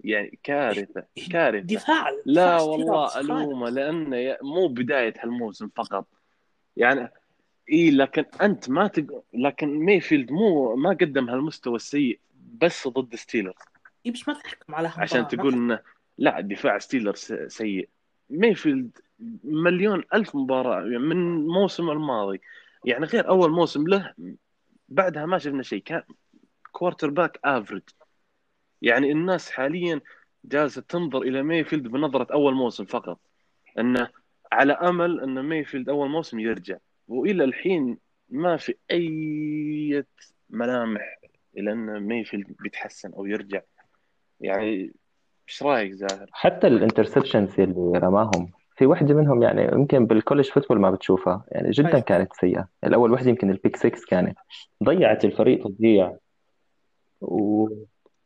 [0.00, 1.66] يعني كارثة كارثة.
[1.66, 6.06] دفاع لا والله ألومه لأنه مو بداية هالموسم فقط.
[6.76, 7.10] يعني
[7.72, 9.22] إي لكن أنت ما تق...
[9.34, 12.20] لكن ميفيلد مو ما قدم هالمستوى السيء
[12.60, 13.54] بس ضد ستيلرز.
[14.06, 15.80] إيه بس ما تحكم على عشان تقول انه
[16.18, 17.88] لا دفاع ستيلرز سيء.
[18.30, 18.98] ميفيلد
[19.44, 22.40] مليون ألف مباراة يعني من الموسم الماضي.
[22.84, 24.14] يعني غير أول موسم له
[24.88, 25.82] بعدها ما شفنا شيء.
[25.82, 26.02] كان
[26.72, 27.82] quarterback average
[28.82, 30.00] يعني الناس حاليا
[30.44, 33.20] جالسة تنظر إلى ميفيلد بنظرة أول موسم فقط.
[33.78, 34.08] انه
[34.52, 36.76] على أمل إن ميفيلد أول موسم يرجع.
[37.08, 40.04] وإلى الحين ما في أي
[40.50, 41.18] ملامح
[41.56, 43.60] إلى إن ميفيلد بيتحسن أو يرجع.
[44.40, 44.92] يعني
[45.48, 48.50] إيش رأيك زاهر؟ حتى ال interceptions اللي رماهم.
[48.78, 51.44] في وحدة منهم يعني يمكن بال college football ما بتشوفها.
[51.48, 52.00] يعني جدا أيوة.
[52.00, 52.68] كانت سيئة.
[52.84, 54.38] الأول وحدة يمكن ال pick 6 كانت.
[54.84, 56.16] ضيعت الفريق تضييع.
[57.20, 57.68] و...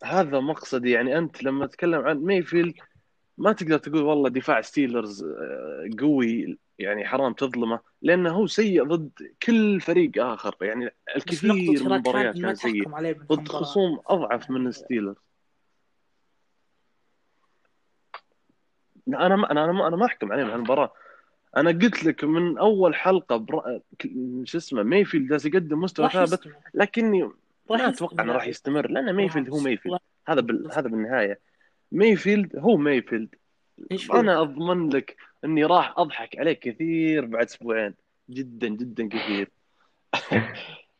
[0.05, 2.75] هذا مقصدي يعني أنت لما تتكلم عن ميفيلد
[3.39, 9.11] ما تقدر تقول والله دفاع ستيلرز آه، قوي يعني حرام تظلمه لأنه هو سيء ضد
[9.43, 10.57] كل فريق آخر.
[10.61, 14.51] يعني بس الكثير من المباريات كان ما كان سيء تحكم عليه من ضد خصوم أضعف
[14.51, 15.17] من الستيلرز
[19.09, 20.93] أنا ما أنا ما أنا ما أحكم عليه من هالمباراة.
[21.57, 23.81] أنا قلت لك من أول حلقة برا...
[24.45, 27.31] شو اسمه ميفيلد جالس يقدم مستوى ثابت لكني
[27.71, 29.99] ما أتوقع إنه راح يستمر لأن ميفيلد هو براونز ميفيلد.
[30.29, 30.73] هذا بال...
[30.73, 31.41] هذا بالنهاية.
[31.93, 33.35] ميفيلد هو ميفيلد.
[33.91, 37.95] نشوف أنا أضمن لك إني راح أضحك عليه كثير بعد أسبوعين.
[38.31, 39.51] جدا جدا كثير.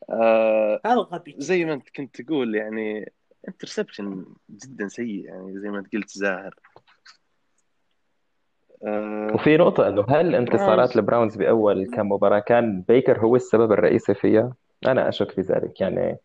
[0.09, 3.11] آه زي ما أنت كنت تقول يعني
[3.47, 6.55] interception جدا سيء يعني زي ما أنت قلت زاهر.
[9.33, 14.13] وفي نقطة إنه هل انتصارات براونز البراونز بأول كم مباراة كان بيكر هو السبب الرئيسي
[14.13, 14.53] فيها؟
[14.87, 15.81] أنا أشك في ذلك.
[15.81, 16.17] يعني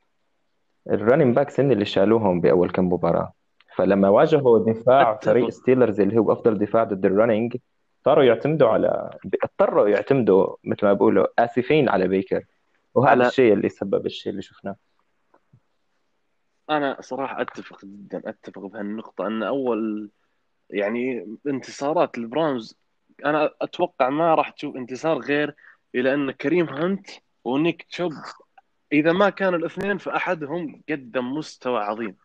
[0.91, 3.33] ال running backs هن اللي شالوهم بأول كم مباراة
[3.77, 7.57] فلما واجهوا دفاع فريق ستيلرز اللي هو أفضل دفاع ضد ال running
[8.05, 9.11] صاروا يعتمدوا على
[9.43, 12.45] اضطروا يعتمدوا مثل ما بيقولوا آسفين على بيكر.
[12.95, 14.77] وهذا على الشيء اللي سبب الشيء اللي شفناه.
[16.71, 20.11] أنا صراحة أتفق جدا أتفق بهالنقطة إن أول
[20.71, 22.77] يعني انتصارات البراونز
[23.25, 25.55] أنا أتوقع ما راح تشوف انتصار غير
[25.95, 27.07] إلى أن كريم هانت
[27.45, 28.13] ونيك تشوب.
[28.93, 32.17] إذا ما كان الاثنين فأحدهم قدم مستوى عظيم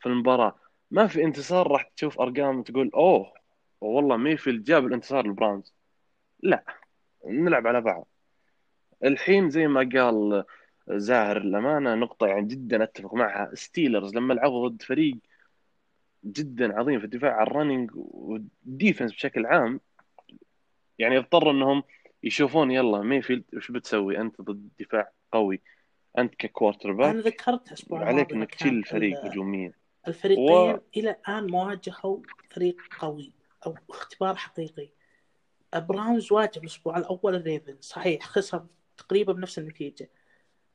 [0.00, 0.54] في المباراة.
[0.90, 3.32] ما في انتصار راح تشوف أرقام تقول أوه
[3.80, 5.74] والله ميفيلد جاب الانتصار للبراونز
[6.42, 6.64] لا
[7.26, 8.08] نلعب على بعض.
[9.04, 10.44] الحين زي ما قال
[10.88, 13.54] زاهر الأمانة نقطة يعني جدا أتفق معها.
[13.54, 15.18] ستيلرز لما لعبوا ضد فريق
[16.24, 19.80] جدا عظيم في الدفاع على ال running وال defense بشكل عام.
[20.98, 21.82] يعني اضطروا إنهم
[22.22, 25.60] يشوفون يلا ميفيلد وش بتسوي؟ أنت ضد دفاع قوي.
[26.18, 29.72] أنت ك quarterback أنا ذكرت الأسبوع عليك إنك تشيل الفريق ال- هجوميا.
[30.08, 32.18] الفريقين و إلى الآن ما واجهوا
[32.50, 33.32] فريق قوي
[33.66, 34.88] أو اختبار حقيقي.
[35.76, 40.10] براونز واجه الأسبوع الأول الريفنز صحيح خسر تقريبا بنفس النتيجة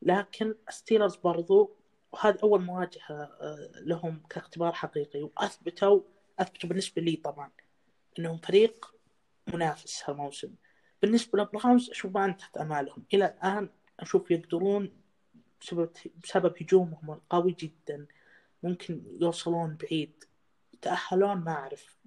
[0.02, 1.76] لكن ستيلرز برضو
[2.16, 5.22] وهذه أول مواجهة آه، لهم كاختبار حقيقي.
[5.22, 6.02] واثبتوا
[6.40, 7.52] أثبتوا بالنسبة لي طبعا
[8.20, 8.96] إنهم فريق
[9.54, 10.56] منافس هالموسم.
[11.02, 13.04] بالنسبة ل Browns أشوف ما أنتهت أمالهم.
[13.14, 14.92] إلى الآن أشوف يقدرون
[15.62, 15.90] بسبب
[16.24, 18.06] بسبب هجومهم القوي جدا.
[18.64, 20.24] ممكن يوصلون بعيد.
[20.74, 21.98] يتأهلون ما أعرف.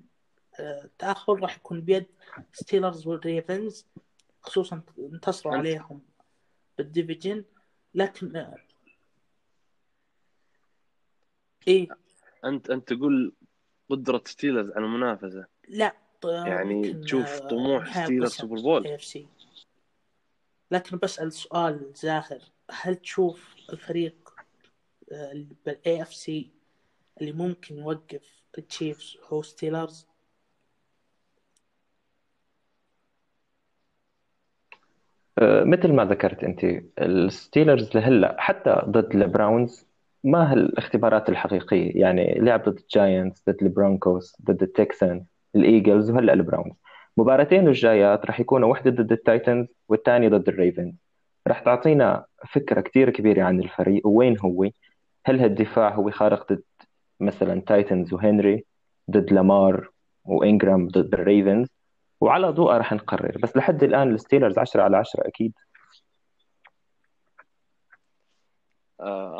[0.61, 2.07] آه، التأهل راح يكون بيد
[2.53, 3.87] Steelers وال Ravens
[4.43, 6.03] خصوصا انتصروا انت عليهم
[6.79, 7.45] بال division
[7.95, 8.47] لكن
[11.69, 11.89] آه، إيه.
[12.45, 13.33] أنت أنت تقول
[13.91, 15.47] قدرة Steelers على المنافسة.
[15.69, 19.27] لا يعني تشوف آه، طموح Steelers Super Bowl AFC
[20.71, 24.35] لكن بسأل سؤال زاهر هل تشوف الفريق
[25.13, 26.51] آه، بال AFC
[27.21, 30.07] اللي ممكن يوقف ال Chiefs هو Steelers؟
[35.39, 36.65] أه، مثل ما ذكرت أنت
[36.99, 39.88] ال Steelers لهلأ حتى ضد ال Browns
[40.25, 45.25] ما هالاختبارات الحقيقية؟ يعني لعب ضد الجاينتس ضد البرونكوس ضد التكسان
[45.57, 46.75] الايجلز وهلا ال Browns
[47.17, 50.95] مباراتين الجايات راح يكونوا واحدة ضد ال Titans والثانيه ضد ال Ravens
[51.47, 54.71] راح تعطينا فكرة كتير كبيرة عن الفريق وين هو.
[55.27, 56.63] هل هالدفاع هو خارق ضد
[57.21, 58.65] مثلا Titans وهنري
[59.11, 59.89] ضد لامار
[60.25, 61.69] وانجرام ضد ال Ravens
[62.21, 63.39] وعلى ضوءها راح نقرر.
[63.43, 65.53] بس لحد الآن ال Steelers 10 على 10 أكيد
[68.88, 68.88] آه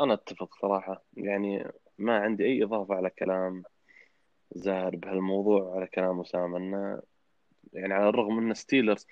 [0.03, 1.03] أنا أتفق صراحة.
[1.17, 3.63] يعني ما عندي أي إضافة على كلام
[4.51, 7.01] زاهر بهالموضوع على كلام أسامة إنه
[7.73, 9.07] يعني على الرغم إن Steelers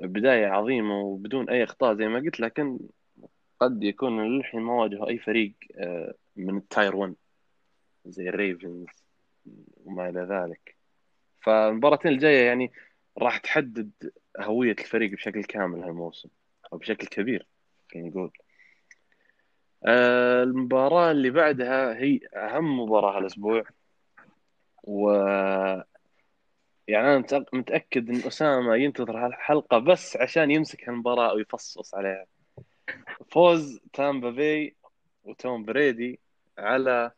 [0.00, 2.78] بداية عظيمة وبدون أي أخطاء زي ما قلت لكن
[3.60, 7.14] قد يكون للحين ما واجهوا أي فريق آه، من ال tier 1
[8.06, 8.86] زي الريفنز
[9.84, 10.76] وما إلى ذلك.
[11.42, 12.72] فالمباراتين الجاية يعني
[13.18, 13.90] راح تحدد
[14.38, 16.28] هوية الفريق بشكل كامل هالموسم
[16.72, 17.46] أو بشكل كبير
[17.92, 18.32] خلينا نقول.
[19.86, 23.64] آه، المباراة اللي بعدها هي أهم مباراة هالأسبوع.
[24.84, 25.10] و
[26.88, 32.26] يعني أنا متأ- متأكد إن اسامه ينتظر هالحلقة بس عشان يمسك هالمباراة ويفصص عليها.
[33.30, 34.74] فوز تامبا باي
[35.24, 36.20] وتوم بريدي
[36.58, 37.10] على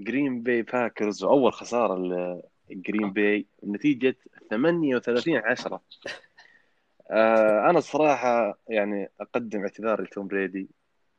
[0.00, 1.24] جرين باي Packers.
[1.24, 1.94] وأول خسارة
[2.70, 4.16] لجرين باي بنتيجه
[4.50, 5.80] 38 10
[7.10, 10.68] آه أنا الصراحه يعني أقدم اعتذاري لتوم بريدي.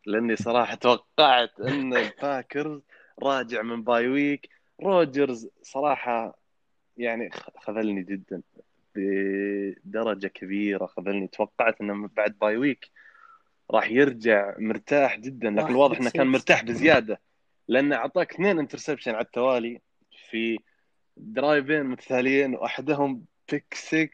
[0.06, 2.82] لاني صراحة توقعت إن ال Packers
[3.24, 4.50] راجع من bye week.
[4.82, 6.38] روجرز صراحة
[6.98, 8.42] يعني خذلني جدا.
[8.96, 11.28] بدرجة كبيرة خذلني.
[11.28, 12.90] توقعت إنه بعد bye week
[13.72, 15.50] راح يرجع مرتاح جدا.
[15.50, 16.28] لكن الواضح إنه كان.
[16.28, 17.20] مرتاح بزيادة.
[17.68, 19.82] لأنه أعطاك اثنين interception على التوالي
[20.30, 20.60] في
[21.18, 24.10] درايفين متتاليين وأحدهم pick 6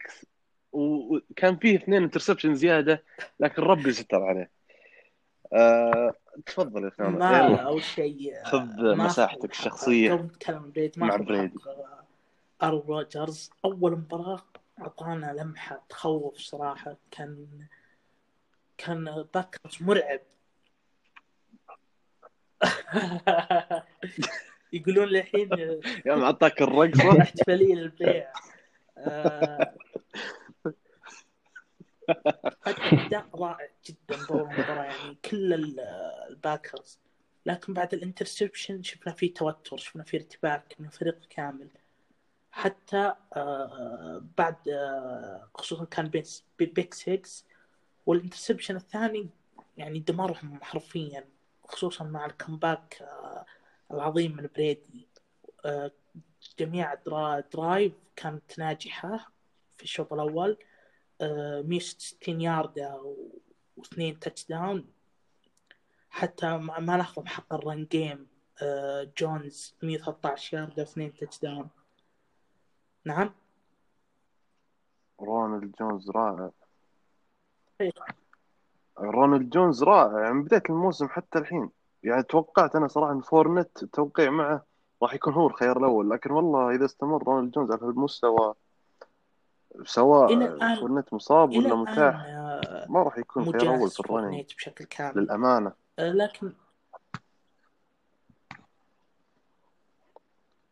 [0.72, 3.04] وكان فيه اثنين interception زيادة
[3.40, 4.59] لكن ربي ستر عليه.
[5.54, 6.14] أه...
[6.46, 7.62] تفضل يا اسامه ما يلا.
[7.62, 11.60] أول شيء خذ ما مساحتك الشخصية قبل نتكلم ما مع بريدي.
[11.60, 13.52] حق آرون روجرز.
[13.66, 14.44] أول مباراة
[14.82, 16.98] أعطانا لمحة تخوف صراحة.
[17.12, 17.48] كان
[18.78, 20.20] كان Packers مرعب.
[24.74, 25.50] يقولون الحين
[26.06, 27.22] يوم اعطاك الرقصة.
[27.22, 28.34] احتفالية للبيع
[28.98, 29.74] آه،
[32.68, 35.80] اداء رائع جدا باول مباراة يعني كل ال-
[36.30, 37.00] ال Packers
[37.46, 41.68] لكن بعد ال interception شفنا فيه توتر شفنا فيه ارتباك من الفريق كامل.
[42.52, 46.08] حتى آه، بعد آه، خصوصا كان
[46.60, 47.22] pick 6
[48.06, 49.30] وال interception الثاني
[49.78, 51.26] يعني دمرهم حرفيا
[51.64, 53.46] خصوصا مع ال comeback آه،
[53.92, 55.08] العظيم من بريدي.
[56.60, 59.32] جميع dri- drive كانت ناجحة
[59.78, 60.58] في الشوط الأول.
[61.22, 63.30] 160 ياردة و-
[63.78, 64.86] واثنين touchdown
[66.10, 68.28] حتى ما لاحظوا حق ال run game
[68.62, 71.70] آه، جونز 113 ياردة واثنين touchdown
[73.06, 73.34] نعم؟
[75.22, 76.50] رونالد جونز رائع.
[77.82, 77.92] إيه.
[79.00, 80.32] رونالد جونز رائع.
[80.32, 81.70] من بداية الموسم حتى الحين.
[82.04, 84.66] يعني توقعت أنا صراحة إن فورنيت التوقيع معه
[85.02, 88.54] راح يكون هو الخيار الأول لكن والله إذا استمر رونالد جونز على هالمستوى
[89.86, 94.54] سواء فورنيت مصاب ولا متاح آه، ما راح يكون خيار جاهز في ال running فورنيت
[94.56, 95.22] بشكل كامل.
[95.22, 95.72] للأمانة.
[96.00, 96.54] آه، لكن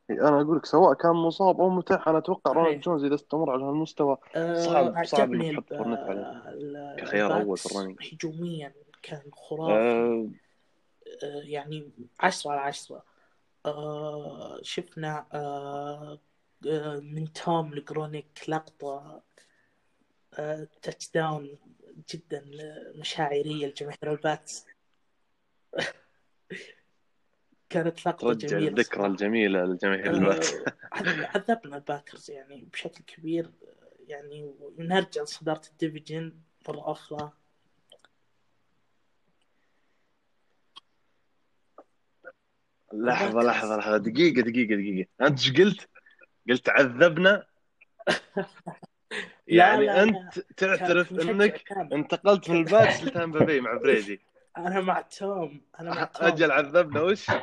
[0.09, 3.63] أنا أقول لك سواء كان مصاب أو متاح أنا أتوقع رونالد جونز إذا استمر على
[3.63, 9.23] هالمستوى آه، صعب صعب إنك تحط فورنيت عليه كخيار أول في ال running هجوميا كان
[9.33, 9.71] خرافي.
[9.71, 10.29] أه
[11.43, 13.03] يعني عشرة على عشرة.
[13.65, 16.19] آه، شفنا آه،
[17.01, 19.21] من توم لجرونيك لقطة
[20.33, 21.57] آه، touchdown
[22.13, 22.45] جدا
[22.95, 24.65] مشاعرية لجماهير ال Pats.
[27.69, 30.39] كانت لقطة جميلة الذكرى الجميلة لجماهير آه،
[30.93, 33.51] عذ- عذبنا ال Packers يعني بشكل كبير
[34.07, 36.33] يعني ونرجع لصدارة ال division
[36.69, 37.31] مرة أخرى.
[42.93, 43.97] لحظة لحظة لحظة.
[43.97, 45.09] دقيقة دقيقة دقيقة.
[45.21, 45.89] أنت إيش قلت؟
[46.49, 47.45] قلت عذبنا.
[49.47, 50.29] يعني لا لا.
[50.57, 54.19] تعترف كمشجع أنك كامل انتقلت من ال Pats لتامبا باي مع بريدي.
[54.57, 56.27] أنا مع توم أنا مع توم.
[56.27, 57.27] أجل عذبنا وش؟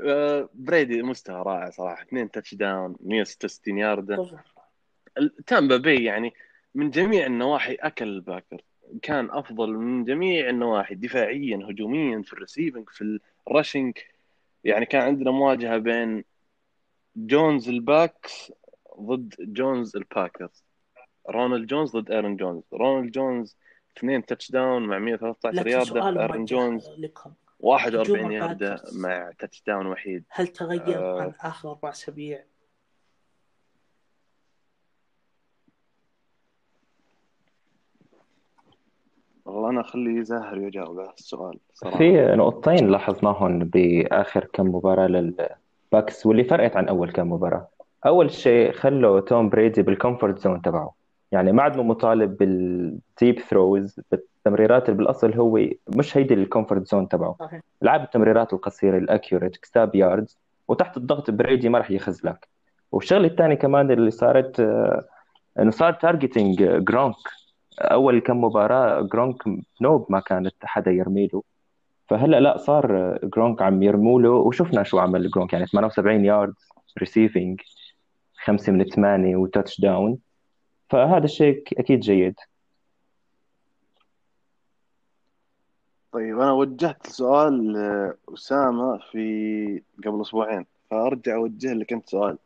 [0.00, 2.02] آه، بريدي مستوى رائع صراحة.
[2.02, 4.42] اثنين touchdown 166 ياردة طبعا.
[5.46, 6.34] تامبا باي يعني
[6.74, 8.62] من جميع النواحي أكل ال Packers.
[9.02, 13.98] كان أفضل من جميع النواحي دفاعيا هجوميا في ال receiving في ال rushing
[14.64, 16.24] يعني كان عندنا مواجهة بين
[17.16, 18.52] جونز ال Bucs
[19.00, 20.64] ضد جونز ال Packers.
[21.30, 22.62] رونالد جونز ضد إيرون جونز.
[22.72, 23.56] رونالد جونز
[23.98, 28.77] اثنين touchdown مع 113 لكن ياردة سؤال إيرون موجه جونز لكم 41 هجوم ياردة ال
[28.77, 30.24] Packers مع touchdown وحيد.
[30.30, 32.44] هل تغير آه، عن آخر أربع أسابيع؟
[39.50, 41.98] والله أنا اخلي زاهر يجاوب على السؤال صراحة.
[41.98, 47.68] في نقطتين لاحظناهم بآخر كم مباراة للباكس واللي فرقت عن أول كم مباراة.
[48.06, 50.94] أول شيء خلوا توم بريدي بال comfort zone تبعه.
[51.32, 55.60] يعني ما عاد مطالب بال deep throws بالتمريرات اللي بالأصل هو
[55.96, 57.36] مش هيدي ال comfort zone تبعه.
[57.40, 57.60] صحيح.
[57.82, 62.48] لعب التمريرات القصيرة ال accurate كتاب yards وتحت الضغط بريدي ما راح يخذلك
[62.92, 65.04] والشغلة الثانية كمان اللي صارت آه،
[65.58, 67.16] إنه صار targeting جرونك
[67.78, 69.42] أول كم مباراة جرونك
[69.80, 71.42] نوب ما كانت حدا يرميله.
[72.08, 75.52] فهلأ لا صار جرونك عم يرموله وشفنا شو عمل جرونك.
[75.52, 76.54] يعني 78 yard
[76.98, 77.60] receiving
[78.44, 80.18] خمسة من ثمانية و touchdown
[80.90, 82.34] فهذا الشيء أكيد جيد.
[86.12, 92.38] طيب أنا وجهت سؤال لأسامة في قبل أسبوعين فأرجع أوجه لك أنت سؤال.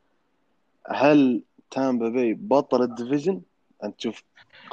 [0.91, 3.41] هل تامبا باي بطل ال division
[3.85, 4.22] انت تشوف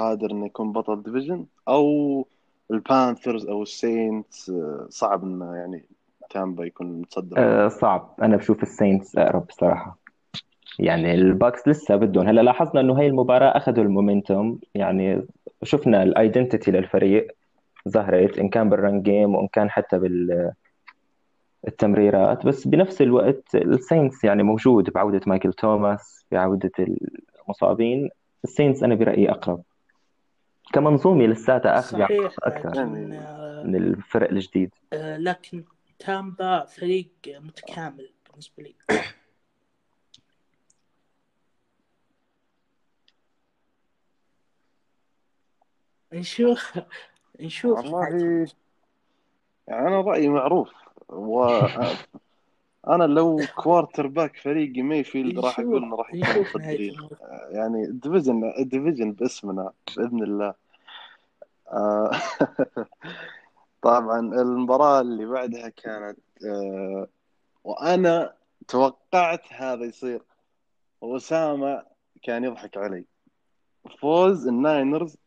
[0.02, 2.28] قادر إنه يكون بطل ال division أو
[2.72, 4.52] البانثرز أو الساينتس
[4.90, 5.84] صعب إنه يعني
[6.30, 7.36] تامبا يكون متصدر.
[7.38, 8.16] أه صعب.
[8.22, 9.98] أنا بشوف الساينتس أقرب بصراحة.
[10.80, 12.28] يعني الباكس لسه بدهم.
[12.28, 14.60] هلأ لاحظنا إنه هاي المباراة أخذوا ال momentum.
[14.76, 15.26] يعني
[15.64, 17.28] شفنا ال identity للفريق
[17.90, 20.52] ظهرت إن كان بال run game وإن كان حتى بال
[21.68, 22.46] التمريرات.
[22.46, 26.72] بس بنفس الوقت الساينتس يعني موجود بعودة مايكل توماس بعودة
[27.48, 28.10] المصابين.
[28.44, 29.62] الساينتس أنا برأيي أقرب.
[30.74, 34.72] كمنظومة لساتها أخذ صحيح أكثر لكن آه، من الفرق الجديد.
[34.94, 35.64] آه، لكن
[36.00, 38.76] تامبا فريق متكامل بالنسبة لي.
[46.14, 46.80] نشوف
[47.40, 48.48] نشوف والله
[49.68, 50.70] يعني أنا رأيي معروف
[52.84, 57.10] وأنا لو quarterback فريقي مايفيلد راح أقول إنه راح يكون نهاية متصدرين
[57.50, 60.54] يعني ال division ال division باسمنا بإذن الله.
[61.72, 62.12] آه،
[63.82, 67.08] طبعا المباراة اللي بعدها كانت آه،
[67.64, 68.34] وأنا
[68.68, 70.22] توقعت هذا يصير.
[71.02, 71.84] وأسامة
[72.24, 73.06] كان يضحك علي.
[74.00, 75.18] فوز الناينرز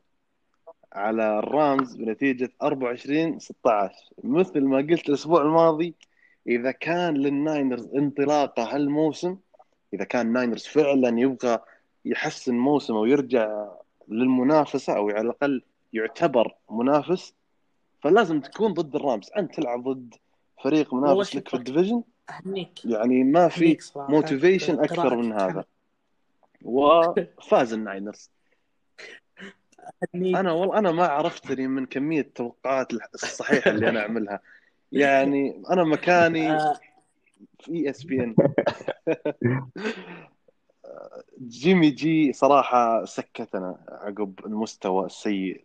[0.93, 3.95] على الرامز بنتيجة 24 16
[4.25, 5.95] مثل ما قلت الأسبوع الماضي
[6.47, 9.37] إذا كان للناينرز انطلاقة هالموسم
[9.95, 11.59] إذا كان ناينرز فعلا يبغى
[12.05, 13.69] يحسن موسمه ويرجع
[14.09, 17.35] للمنافسة أو على الأقل يعتبر منافس
[18.03, 19.31] فلازم تكون ضد الرامز.
[19.37, 20.15] أنت تلعب ضد
[20.63, 22.03] فريق منافس لك في ال division؟
[22.85, 23.79] يعني ما في.
[23.97, 25.65] motivation أكثر من هذا.
[26.63, 28.31] وفاز الناينرز.
[30.15, 34.41] أنا والله أنا ما عرفتني من كمية التوقعات الصحيحة اللي أنا أعملها.
[34.95, 36.79] يعني أنا مكاني آه،
[37.61, 38.35] في ESPN.
[41.49, 45.61] جيمي جي صراحة سكتنا عقب المستوى السيء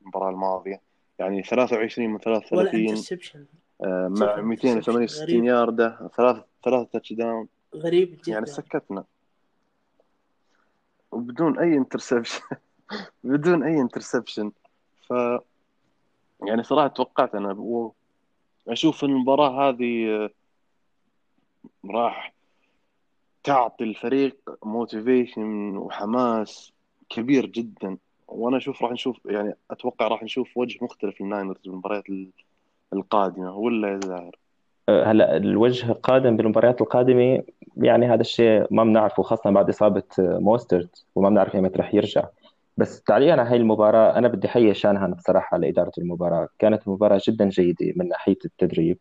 [0.00, 0.80] المباراة الماضية.
[1.18, 3.44] يعني 23 من ولا 33 interception
[3.84, 5.44] آه، مع 268 غريب.
[5.44, 8.32] ياردة ثلاث ثلاث touchdown غريب جدا.
[8.32, 9.04] يعني سكتنا.
[11.12, 12.40] وبدون أي interception
[13.24, 14.52] بدون أي interception
[15.08, 15.12] ف
[16.46, 17.52] يعني صراحة توقعت أنا
[18.68, 20.30] أشوف المباراة هذه آه،
[21.90, 22.32] راح
[23.44, 26.72] تعطي الفريق motivation وحماس
[27.08, 27.96] كبير جدا.
[28.28, 32.28] وأنا أشوف راح نشوف يعني أتوقع راح نشوف وجه مختلف للناينرز بالمباريات ال-
[32.92, 34.36] القادمة ولا يا زاهر؟
[34.88, 37.42] هلا الوجه القادم بالمباريات القادمة
[37.76, 42.24] يعني هذا الشيء ما بنعرفه خاصة بعد إصابة موسترت وما بنعرف ايمتى رح يرجع.
[42.76, 46.48] بس تعليقا على هاي المباراة أنا بدي أحيي شانهان بصراحة على إدارة المباراة.
[46.58, 48.98] كانت المباراة جدا جيدة من ناحية التدريب.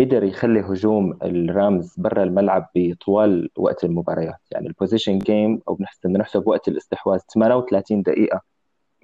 [0.00, 4.40] قدر يخلي هجوم الرامز برا الملعب بطوال وقت المباريات.
[4.52, 8.40] يعني ال possession game أو بنحسب بنحسب وقت الاستحواذ 38 دقيقة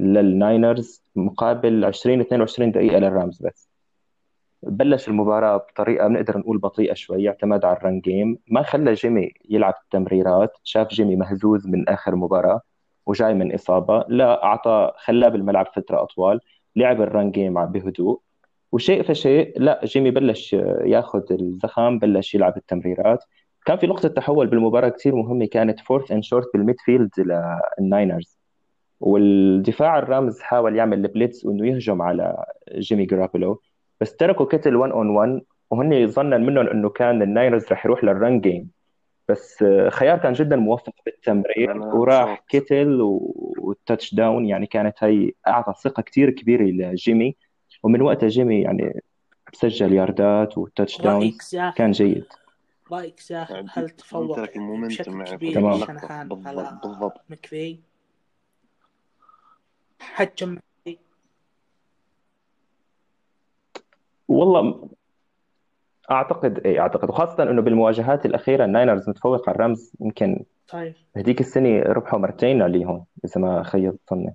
[0.00, 3.68] للناينرز مقابل 20 22 دقيقة للرامز بس.
[4.62, 9.30] بلش المباراة بطريقة بنقدر نقول بطيئة شوي اعتمد على ال run game ما خلى جيمي
[9.50, 10.52] يلعب التمريرات.
[10.64, 12.60] شاف جيمي مهزوز من آخر مباراة.
[13.06, 14.04] وجاي من إصابة.
[14.08, 16.40] لا أعطى خلاه بالملعب فترة أطول
[16.76, 18.20] لعب ال run game بهدوء.
[18.72, 20.52] وشيء فشيء لا جيمي بلش
[20.84, 23.24] ياخذ الزخم بلش يلعب التمريرات.
[23.66, 27.10] كان في نقطة تحول بالمباراة كثير مهمة كانت fourth and short بال midfield
[27.78, 28.38] للناينرز
[29.00, 32.44] والدفاع الرامز حاول يعمل ال blitz وإنه يهجم على
[32.78, 33.60] جيمي جاروبلو
[34.00, 35.40] بس تركوا كيتل 1 on 1
[35.70, 38.70] وهن ظنا منهم إنه كان الناينرز رح يروح لل run game
[39.28, 42.44] بس آه، خيار كان جدا موفق بالتمرير إنه راح صوب.
[42.48, 47.36] كيتل و- وال touchdown يعني كانت هي أعطى ثقة كثير كبيرة لجيمي.
[47.82, 49.00] ومن وقتها جيمي يعني
[49.52, 51.32] سجل ياردات وال touchdown
[51.76, 52.24] كان جيد.
[52.92, 55.78] رأيك زاهر يعني هل تفوق بشكل كبير تمام.
[55.78, 57.20] شنهان بالضبط على بالضبط.
[57.30, 57.78] مكفي؟
[60.00, 60.58] حجم.
[64.28, 64.88] والله
[66.10, 67.08] أعتقد إيه أعتقد.
[67.10, 70.94] وخاصة إنه بالمواجهات الأخيرة الناينرز متفوق على الرامز يمكن طيب.
[71.16, 74.34] هذيك السنة ربحوا مرتين عليهم إذا ما خيب ظني.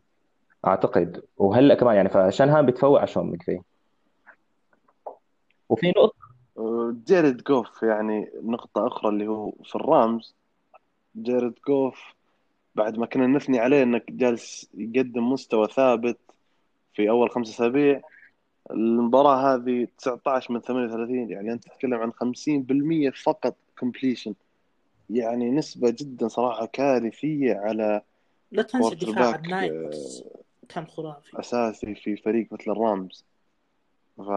[0.67, 1.21] أعتقد.
[1.37, 3.59] وهلأ كمان يعني فشانهان بيتفوق على شون مكفي
[5.69, 6.29] وفي نقطة؟
[7.07, 10.35] جيريد جوف يعني نقطة أخرى اللي هو في الرامز
[11.15, 12.13] جيريد جوف
[12.75, 16.17] بعد ما كنا نثني عليه إنه جالس يقدم مستوى ثابت
[16.93, 18.01] في أول خمس أسابيع
[18.71, 24.33] المباراة هذه 19 من 38 يعني أنت تتكلم عن 50% فقط completion
[25.09, 28.01] يعني نسبة جدا صراحة كارثية على
[28.51, 30.23] لا تنسى دفاع باك الناينرز
[30.69, 31.39] كان خرافي.
[31.39, 33.25] أساسي في فريق مثل الرامز.
[34.17, 34.29] ف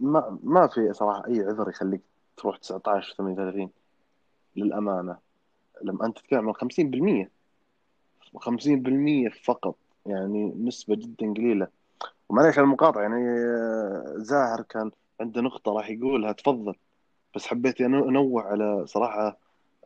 [0.00, 2.00] ما ما في صراحة أي عذر يخليك
[2.36, 3.70] تروح 19 38
[4.56, 5.16] للأمانة.
[5.82, 7.28] لما أنت تتكلم عن 50%
[8.36, 9.76] 50% فقط.
[10.08, 11.66] يعني نسبة جدا قليلة.
[12.28, 14.90] ومعليش على المقاطعة يعني آه، زاهر كان
[15.20, 16.74] عنده نقطة راح يقولها تفضل.
[17.36, 19.38] بس حبيت أنوه على صراحة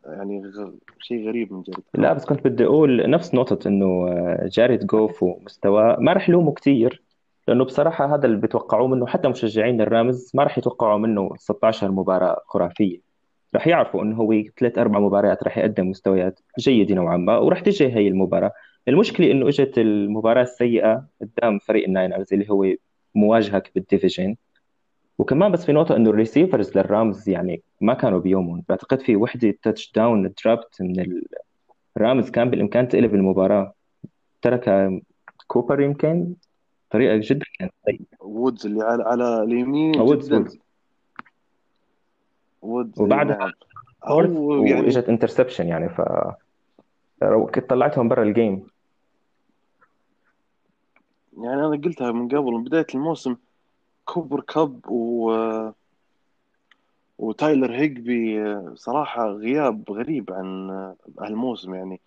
[0.06, 4.48] يعني غ- شيء غريب من جد لا بس كنت بدي أقول نفس نقطة إنه آه،
[4.52, 7.02] Jared Goff ومستواه ما رح لومه كثير
[7.48, 11.90] لأنه بصراحة هذا اللي بيتوقعوه منه حتى مشجعين الـ Rams ما رح يتوقعوا منه 16
[11.90, 13.00] مباراة خرافية.
[13.54, 17.86] رح يعرفوا إنه هو ثلاث أربع مباريات رح يقدم مستويات جيدة نوعا ما ورح تجي
[17.94, 18.52] هي المباراة.
[18.88, 22.66] المشكلة إنه إجت المباراة السيئة قدام فريق الـ Niners اللي هو
[23.14, 24.36] مواجهك بال division.
[25.18, 28.64] وكمان بس في نقطة إنه ال receivers لل Rams يعني ما كانوا بيومهم.
[28.68, 31.20] بعتقد في وحدة touchdown dropped من
[31.96, 33.74] ال Rams كان بالإمكان تقلب المباراة.
[34.42, 35.00] تركها
[35.46, 36.34] كوبر يمكن؟
[36.90, 40.36] طريقة جدا كانت سيئة وودز اللي على على اليمين وودز جدا.
[40.36, 40.58] وودز.
[42.62, 43.52] وودز وبعدها
[44.04, 46.00] هو يعني وإجت interception يعني ف
[47.54, 48.66] كنت طلعتهم برا ال game
[51.38, 53.36] يعني أنا قلتها من قبل من بداية الموسم
[54.04, 55.32] كوبر كب و
[57.18, 60.70] وتايلر هيجبي صراحة غياب غريب عن
[61.20, 62.00] هالموسم يعني.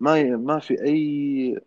[0.00, 1.60] ما ما في أي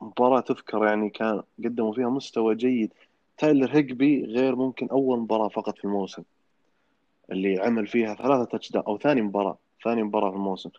[0.00, 2.92] مباراة تذكر يعني كان قدموا فيها مستوى جيد.
[3.38, 6.22] تايلر هيجبي غير ممكن أول مباراة فقط في الموسم
[7.32, 10.70] اللي عمل فيها ثلاثة touch أو ثاني مباراة ثاني مباراة في الموسم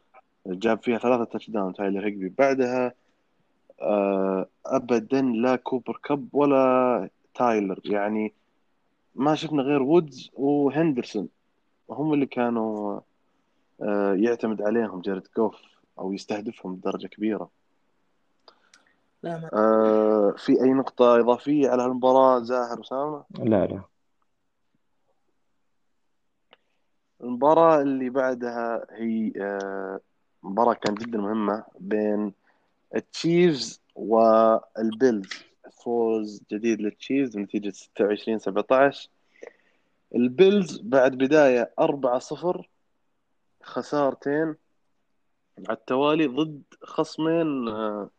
[0.48, 2.30] جاب فيها ثلاثة touchdown تايلر هيجبي.
[2.30, 2.94] بعدها
[3.82, 7.80] آه، أبدا لا كوبر كب ولا تايلر.
[7.86, 8.34] يعني
[9.16, 11.30] ما شفنا غير وودز وهندرسون.
[11.90, 13.00] هم اللي كانوا
[13.82, 15.56] آه، يعتمد عليهم جاريد جوف
[16.00, 17.50] أو يستهدفهم بدرجة كبيرة.
[19.24, 23.82] لا ما آه، في أي نقطة إضافية على هالمباراة زاهر اسامه لا لا.
[27.22, 30.00] المباراة اللي بعدها هي آه،
[30.44, 32.34] مباراة كانت جدا مهمة بين
[32.96, 35.30] التشيفز والبيلز.
[35.84, 39.10] فوز جديد للتشيفز بنتيجه 26 17
[40.16, 42.62] البيلز بعد بداية 4-0
[43.64, 44.56] خسارتين
[45.68, 48.10] على التوالي ضد خصمين آه،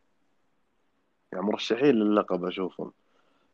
[1.33, 2.93] يعني مرشحين للقب أشوفهم.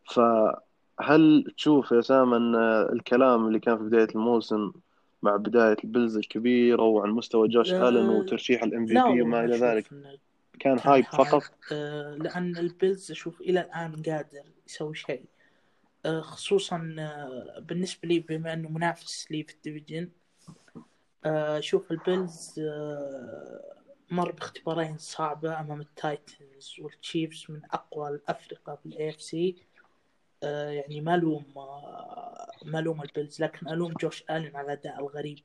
[0.05, 2.55] فهل تشوف يا سام أن
[2.93, 4.73] الكلام اللي كان في بداية الموسم
[5.23, 9.91] مع بداية البيلز الكبيرة وعن مستوى جوش آه، آلن وترشيح ال MVP وما إلى ذلك؟
[10.61, 11.43] كان hype فقط.
[11.73, 15.25] آه، لأن البيلز أشوف إلى الآن قادر يسوي شيء.
[16.07, 20.11] آه، خصوصا آه، بالنسبة لي بما أنه منافس لي في ال division
[21.25, 23.75] آه، أشوف البيلز آه،
[24.11, 29.57] مر باختبارين صعبة أمام التايتنز والتشيفز من أقوى الأفرقة بال AFC
[30.43, 35.39] يعني ما ألوم آه، ما ألوم البيلز لكن ألوم جوش آلن على الأداء الغريب.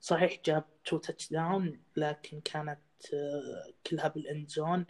[0.00, 2.83] صحيح جاب two touchdown لكن كانت آه،
[3.86, 4.86] كلها بال end zone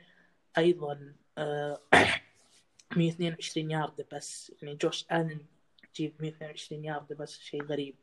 [0.59, 1.81] أيضا آه،
[2.97, 4.53] 122 يارد بس.
[4.63, 5.47] يعني جوش الن
[5.95, 7.97] تجيب 122 يارد بس شيء غريب.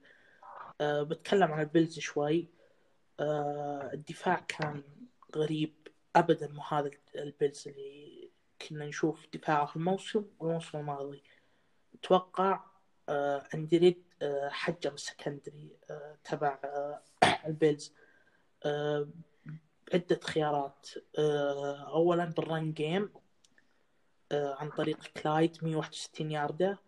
[0.81, 2.47] آه، بتكلم عن البيلز شوي.
[3.19, 4.83] آه، الدفاع كان
[5.35, 5.73] غريب
[6.15, 8.29] ابدا مو هذا البيلز اللي
[8.69, 11.23] كنا نشوف دفاعه الموسم والموسم الماضي.
[11.93, 12.63] أتوقع
[13.09, 17.01] آه، injured آه، حجم ال secondary آه، تبع آه،
[17.47, 17.93] البيلز.
[18.65, 19.07] آه،
[19.93, 20.87] عدة خيارات.
[21.17, 23.09] آه، أولا بال run game
[24.31, 26.79] آه، عن طريق كلايد 161 ياردة.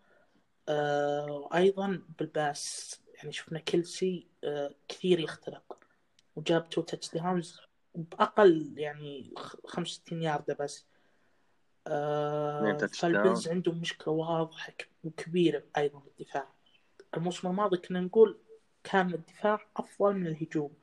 [0.70, 5.80] آه، وأيضا بال pass يعني شفنا كيلسي آه، كثير يخترق.
[6.36, 7.60] وجاب two touchdowns
[7.96, 10.86] بأقل يعني خ- 65 ياردة بس.
[13.24, 13.48] داون.
[13.48, 14.74] عندهم مشكلة واضحة
[15.04, 16.48] وكبيرة أيضا بالدفاع
[17.18, 18.38] الموسم الماضي كنا نقول
[18.84, 20.74] كان الدفاع أفضل من الهجوم.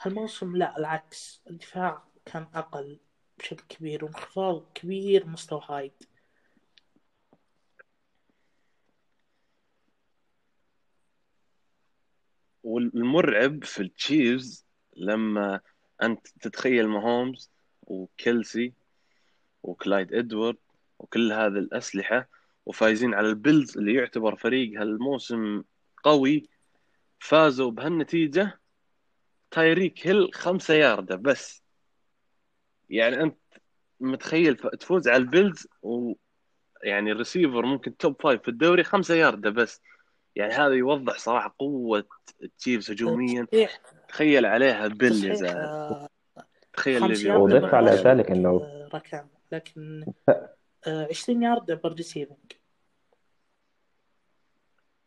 [0.00, 1.42] هالموسم لا العكس.
[1.50, 3.00] الدفاع كان أقل
[3.38, 5.92] بشكل كبير وانخفاض كبير مستوى هايد.
[12.64, 14.66] والمرعب في التشيفز
[14.96, 15.60] لما
[16.02, 17.50] أنت تتخيل ماهومز
[17.82, 18.72] وكيلسي
[19.62, 20.56] وكلايد إدوارد
[20.98, 22.28] وكل هذه الأسلحة
[22.66, 25.64] وفايزين على البيلز اللي يعتبر فريق هالموسم
[26.04, 26.48] قوي
[27.18, 28.60] فازوا بهالنتيجة
[29.54, 31.62] تايريك هيل خمسة ياردة بس.
[32.90, 33.38] يعني أنت
[34.00, 39.80] متخيل تفوز على البيلز ويعني الريسيفر ممكن top five في الدوري خمسة ياردة بس.
[40.36, 42.08] يعني هذا يوضح صراحة قوة
[42.42, 43.46] التشيفز هجوميا.
[44.08, 46.08] تخيل عليها بيل يا زاهر آه،
[46.72, 50.06] تخيل خمس ليفي ياردة بيل وضف على ذلك انه آه، ركان لكن
[50.86, 52.52] آه، 20 ياردة بالريسيفنج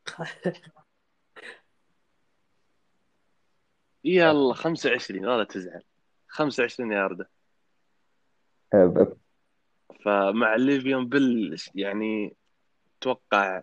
[4.03, 5.81] يلا 25 لا تزعل.
[6.27, 7.29] 25 ياردة.
[8.73, 9.07] آه،
[10.05, 12.35] فمع ليفيون بيل يعني
[12.99, 13.61] أتوقع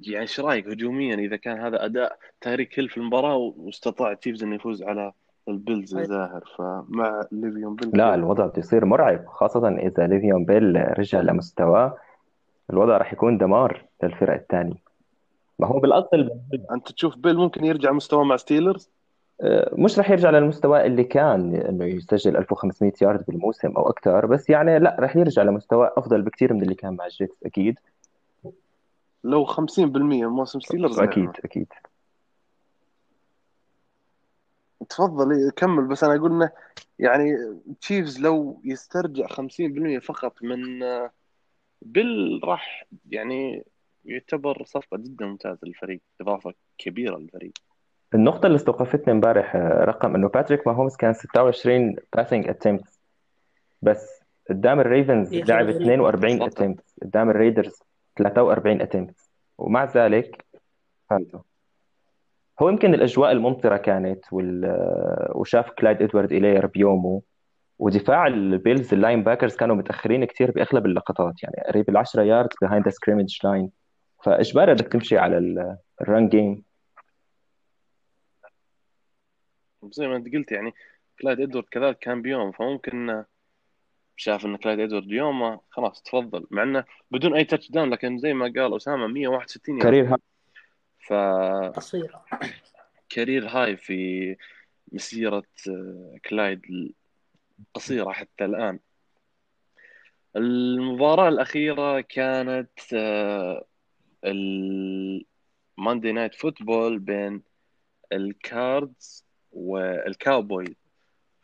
[0.00, 4.54] يعني إيش رأيك هجوميا إذا كان هذا أداء تاريك هيل في المباراة واستطاع تشيفز إنه
[4.54, 5.12] يفوز على
[5.48, 10.98] البيلز يا زاهر فمع ليفيون بيل لا الوضع بده يصير مرعب خاصة إذا ليفيون بيل
[10.98, 11.96] رجع لمستواه.
[12.70, 14.87] الوضع راح يكون دمار للفرق الثانية.
[15.58, 16.30] ما هو بالأصل
[16.72, 18.90] أنت تشوف بيل ممكن يرجع مستواه مع ستيلرز؟
[19.40, 24.50] آه، مش راح يرجع للمستوى اللي كان إنه يسجل 1500 يارد بالموسم أو أكثر بس
[24.50, 27.78] يعني لا راح يرجع لمستوى أفضل بكثير من اللي كان مع الجيتس أكيد.
[29.24, 29.58] لو 50%
[30.28, 31.66] موسم ستيلرز أكيد نعم أكيد.
[34.88, 36.50] تفضل كمل بس أنا أقول إنه
[36.98, 37.36] يعني
[37.80, 41.10] تشيفز لو يسترجع 50% فقط من آه،
[41.82, 43.64] بيل راح يعني
[44.04, 47.52] يعتبر صفقة جدا ممتازة للفريق إضافة كبيرة للفريق.
[48.14, 53.00] النقطة اللي استوقفتني امبارح آه، رقم إنه باتريك ماهومز كان 26 passing attempts
[53.82, 54.20] بس
[54.50, 57.82] قدام الـ Ravens لعب غريب 42 فقط attempts قدام الـ Raiders
[58.18, 60.46] 43 attempts ومع ذلك
[61.10, 61.40] فازوا
[62.62, 64.76] هو يمكن الأجواء الممطرة كانت وال...
[65.34, 67.22] وشاف كلايد ادوارد إلير بيومه.
[67.78, 71.42] ودفاع البيلز ال linebackers كانوا متأخرين كثير بأغلب اللقطات.
[71.42, 73.70] يعني قريب ال 10 yard behind the scrimmage line
[74.28, 75.38] فاجباري بدك تمشي على
[76.00, 76.64] ال run game
[79.92, 80.74] زي ما انت قلت يعني
[81.20, 83.24] كلايد إدوارد كذلك كان بيوم فممكن
[84.16, 86.46] شاف إن كلايد إدوارد اليوم خلاص تفضل.
[86.50, 90.18] مع إنه بدون أي touchdown لكن زي ما قال أسامة 161 yard career high.
[90.98, 91.12] ف
[91.76, 92.24] قصيره
[93.08, 94.36] career high في
[94.92, 95.44] مسيرة
[96.24, 96.62] كلايد
[97.60, 98.78] القصيرة حتى الآن.
[100.36, 102.80] المباراة الأخيرة كانت
[104.24, 107.42] ال Monday Night Football بين
[108.12, 110.76] الكاردز والكاوبوي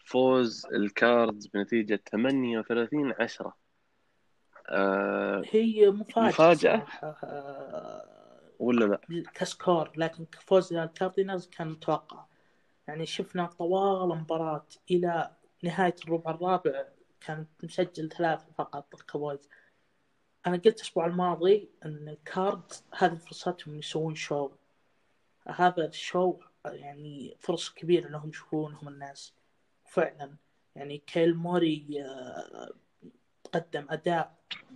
[0.04, 3.56] فوز الكاردز بنتيجة 38 10
[5.50, 8.04] هي مفاجأة مفاجأة؟ آه،
[8.58, 12.24] ولا لا؟ ك score لكن فوز الكاردينالز كان متوقع
[12.88, 15.30] يعني شفنا طوال المباراة إلى
[15.62, 16.84] نهاية الربع الرابع
[17.20, 19.48] كان مسجل ثلاثة فقط الكويز
[20.46, 24.50] أنا قلت الأسبوع الماضي أن الكارد هذه فرصتهم يسوون شو
[25.46, 29.32] هذا الشو يعني فرص كبيرة لهم يشوفونهم الناس.
[29.84, 30.36] فعلا.
[30.76, 32.72] يعني كايلر موري آه،
[33.52, 34.34] قدم أداء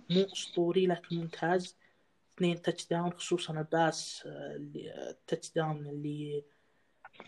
[0.09, 1.75] مو أسطوري لكن ممتاز.
[2.35, 4.55] اثنين touchdown خصوصا ال pass آه،
[5.09, 6.43] ال touchdown اللي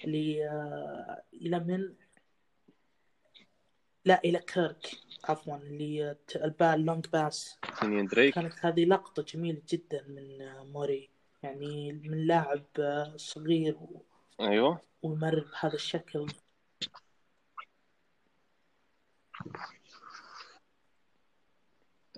[0.03, 1.93] اللي آه، إلى من
[4.05, 4.91] لا إلى كيرك
[5.23, 7.59] عفوا اللي ت- البال long pass.
[7.79, 8.33] كينيان دريك.
[8.35, 10.37] كانت هذه لقطة جميلة جدا من
[10.73, 11.09] موري
[11.43, 12.63] يعني من لاعب
[13.15, 14.03] صغير و-
[14.41, 14.81] أيوه.
[15.03, 16.27] ويمرر بهذا الشكل.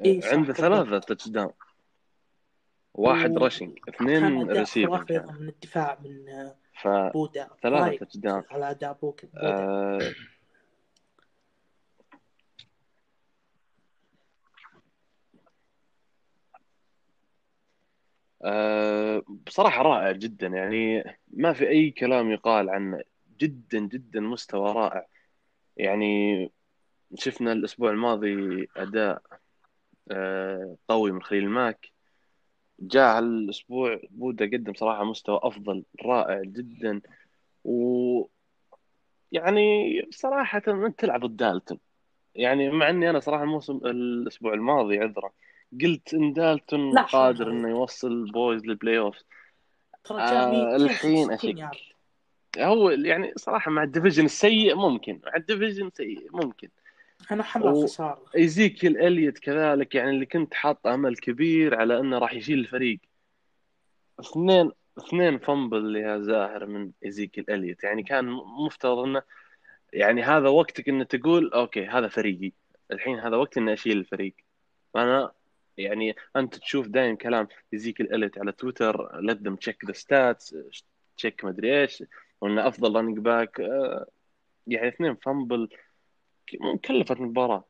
[0.05, 0.53] إيه، عنده.
[0.53, 1.53] ثلاثة تاتش داون
[2.93, 7.49] واحد و- راشنج كان اثنين أيضا من الدفاع من ف بودا.
[7.63, 8.43] ثلاثة تاتش داون.
[8.51, 9.39] على بوك- بودا.
[9.43, 10.13] آه،
[18.43, 20.47] آه، بصراحة رائع جدا.
[20.47, 23.01] يعني ما في أي كلام يقال عنه
[23.39, 25.07] جدا جدا مستوى رائع.
[25.77, 26.51] يعني
[27.15, 29.21] شفنا الأسبوع الماضي أداء
[30.11, 31.91] آه، قوي من خليل ماك.
[32.79, 37.01] جاء هالأسبوع بودا قدم صراحة مستوى أفضل رائع جدا.
[37.63, 38.27] و
[39.31, 41.79] يعني صراحة أنت تلعب ضد دالتون
[42.35, 45.31] يعني مع إني أنا صراحة الموسم الأسبوع الماضي عذرا
[45.81, 49.11] قلت إن دالتون قادر إنه يوصل بويز لل playoffs
[50.11, 51.59] آه، الحين 260 أشك.
[51.59, 51.77] يارد
[52.59, 56.69] هو يعني صراحة مع ال division السيء ممكن مع ال division سيء ممكن.
[57.31, 62.17] أنا حمل و- خسارة إيزيكيل إليوت كذلك يعني اللي كنت حاط أمل كبير على إنه
[62.17, 62.99] راح يشيل الفريق.
[64.19, 67.83] اثنين اثنين fumble يا زاهر من إيزيكيل إليوت.
[67.83, 68.25] يعني كان
[68.65, 69.21] مفترض إنه
[69.93, 72.51] يعني هذا وقتك إنه تقول okay هذا فريقي.
[72.91, 74.33] الحين هذا وقت إني أشيل الفريق.
[74.95, 75.31] أنا
[75.77, 80.55] يعني أنت تشوف دائما كلام ايزيكيل اليوت على تويتر them check the stats
[81.17, 82.03] check مدري إيش
[82.41, 83.59] وانه أفضل running back
[84.67, 85.69] يعني اثنين fumble
[86.85, 87.63] كلفت المباراة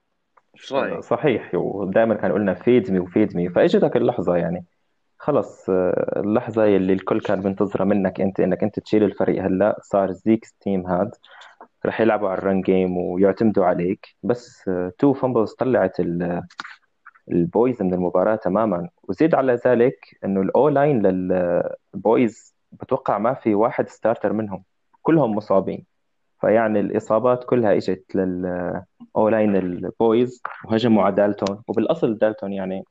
[0.56, 4.66] إيش رأيك؟ صحيح ودائما كان قلنا feed me و feed me فإجتك اللحظة يعني.
[5.18, 10.12] خلص آه، اللحظة اللي الكل كان بينتظرها منك أنت إنك أنت تشيل الفريق هلأ صار
[10.12, 11.12] Zeke's team هاد
[11.86, 14.16] رح يلعبوا على ال run game ويعتمدوا عليك.
[14.24, 16.00] بس two fumbles طلعت
[17.32, 18.90] البويز من المباراة تماما.
[19.04, 24.64] وزيد على ذلك إنه ال O-line للبويز بتوقع ما في واحد starter منهم.
[25.02, 25.86] كلهم مصابين.
[26.42, 30.42] فيعني الإصابات كلها إجت لل O-line البويز.
[30.66, 31.62] وهجموا على دالتون.
[31.68, 32.84] وبالأصل دالتون يعني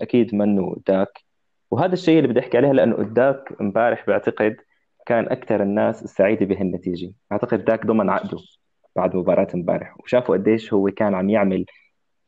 [0.00, 1.18] أكيد منه داك.
[1.70, 4.56] وهذا الشيء اللي بدي أحكي عليه لأنه داك امبارح بعتقد
[5.06, 7.12] كان أكثر الناس سعيدة بهالنتيجة.
[7.32, 8.38] أعتقد داك ضمن عقده
[8.96, 10.00] بعد مباراة امبارح.
[10.00, 11.64] وشافوا قديش هو كان عم يعمل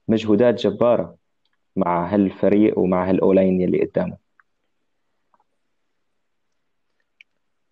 [0.08, 1.16] مجهودات جبارة.
[1.76, 4.16] مع هالفريق ومع هال O-line يلي قدامه.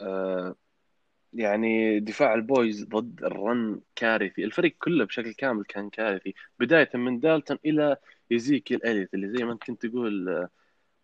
[0.00, 0.54] آه،
[1.32, 4.44] يعني دفاع البويز ضد ال run كارثي.
[4.44, 6.34] الفريق كله بشكل كامل كان كارثي.
[6.60, 7.96] بداية من دالتون إلى
[8.30, 10.48] إيزيكيل إليوت اللي زي ما أنت كنت تقول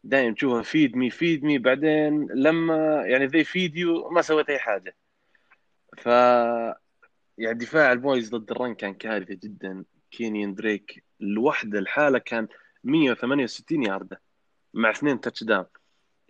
[0.05, 4.59] دائما تشوفها feed me feed me بعدين لما يعني they feed you ما سويت أي
[4.59, 4.97] حاجة.
[5.99, 6.07] ف
[7.39, 9.85] يعني دفاع البويز ضد ال run كان كارثي جدا.
[10.11, 12.49] كينيان دريك لوحده الحالة كان
[12.87, 14.21] 168 ياردة
[14.75, 15.67] مع اثنين touchdown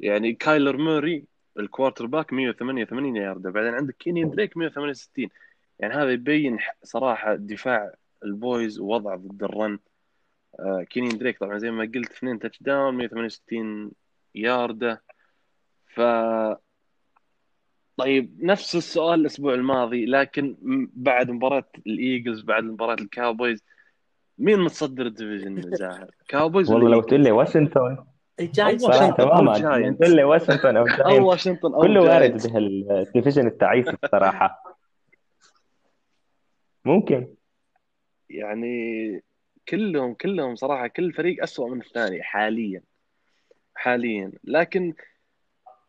[0.00, 1.24] يعني كايلر موري
[1.58, 3.50] ال quarterback 188 ياردة.
[3.50, 5.28] بعدين عندك كينيان دريك 168
[5.78, 7.94] يعني هذا يبين صراحة دفاع
[8.24, 9.78] البويز ووضعه ضد ال run.
[10.60, 13.92] آه كينيان دريك طبعا زي ما قلت اثنين touchdown 168
[14.34, 15.02] ياردة.
[15.94, 16.00] ف
[17.96, 20.56] طيب نفس السؤال الأسبوع الماضي لكن
[20.94, 23.64] بعد مباراة الإيجلز بعد مباراة الكاوبويز
[24.38, 27.96] مين متصدر ال division زاهر؟ كاوبويز والله ولا لو تقول لي واشنطن.
[28.40, 30.00] أو تماما الجاينتس.
[30.00, 34.78] تقول لي واشنطن أو واشنطن أو كله وارد بهال division التعيس الصراحة
[36.84, 37.34] ممكن.
[38.30, 39.22] يعني
[39.68, 42.82] كلهم كلهم صراحة كل فريق أسوأ من الثاني حاليا.
[43.74, 44.32] حاليا.
[44.44, 44.94] لكن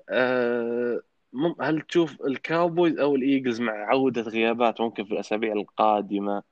[0.09, 1.01] آه
[1.33, 6.43] مم- هل تشوف الكاوبويز أو الإيجلز مع عودة غيابات ممكن في الأسابيع القادمة؟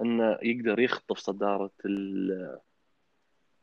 [0.00, 2.58] إنه يقدر يخطف صدارة ال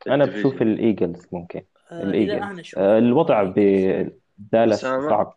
[0.08, 1.62] أنا؟ بشوف الإيجلز ممكن.
[1.90, 2.74] آه، الإيجلز.
[2.76, 5.36] آه، الوضع بدالاس؟ صعب.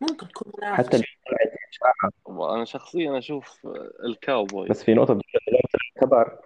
[0.00, 1.02] ممكن تكون منافس حتى
[2.54, 3.66] أنا شخصيا أشوف
[4.04, 5.24] الكاوبويز بس في نقطة بدي
[6.00, 6.38] كبر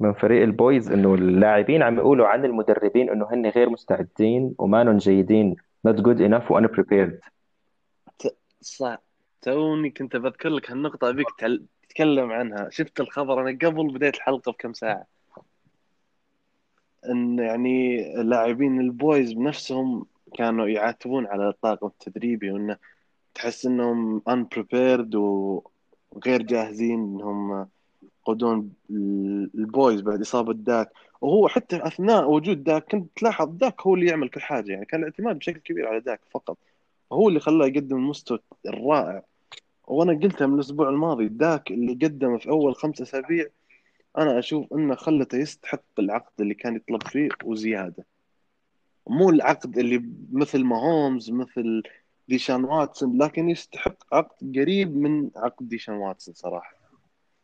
[0.00, 5.56] من فريق البويز إنه اللاعبين عم يقولوا عن المدربين إنه هن غير مستعدين ومانن جيدين
[5.88, 7.37] not good enough و unprepared
[8.60, 8.98] صح.
[9.42, 12.68] توني كنت بذكر لك هالنقطة أبيك تل- تتكلم عنها.
[12.70, 15.06] شفت الخبر؟ أنا قبل بداية الحلقة بكم ساعة.
[17.10, 22.76] إن يعني لاعبين البويز بنفسهم كانوا يعاتبون على الطاقم التدريبي وإنه
[23.34, 27.68] تحس إنهم unprepared وغير جاهزين إنهم
[28.20, 28.72] يقودون
[29.54, 30.92] البويز بعد إصابة داك.
[31.20, 34.72] وهو حتى أثناء وجود داك كنت تلاحظ داك هو اللي يعمل كل حاجة.
[34.72, 36.58] يعني كان الاعتماد بشكل كبير على داك فقط.
[37.12, 39.22] هو اللي خلاه يقدم المستوى الرائع.
[39.86, 43.46] وأنا قلتها من الأسبوع الماضي داك اللي قدمه في أول خمسة أسابيع
[44.18, 48.06] أنا أشوف إنه خلته يستحق العقد اللي كان يطلب فيه وزيادة.
[49.06, 51.82] مو العقد اللي مثل ما هومز مثل
[52.28, 56.76] ديشان واتسون لكن يستحق عقد قريب من عقد ديشان واتسون صراحة.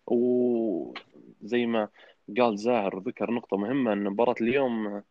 [0.07, 1.89] وزي ما
[2.39, 5.03] قال زاهر وذكر نقطة مهمة أن مباراة اليوم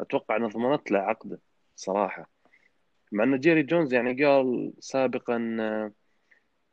[0.00, 1.40] أتوقع أنها ضمنت له عقده
[1.76, 2.35] صراحة.
[3.12, 5.38] مع أن جيري جونز يعني قال سابقا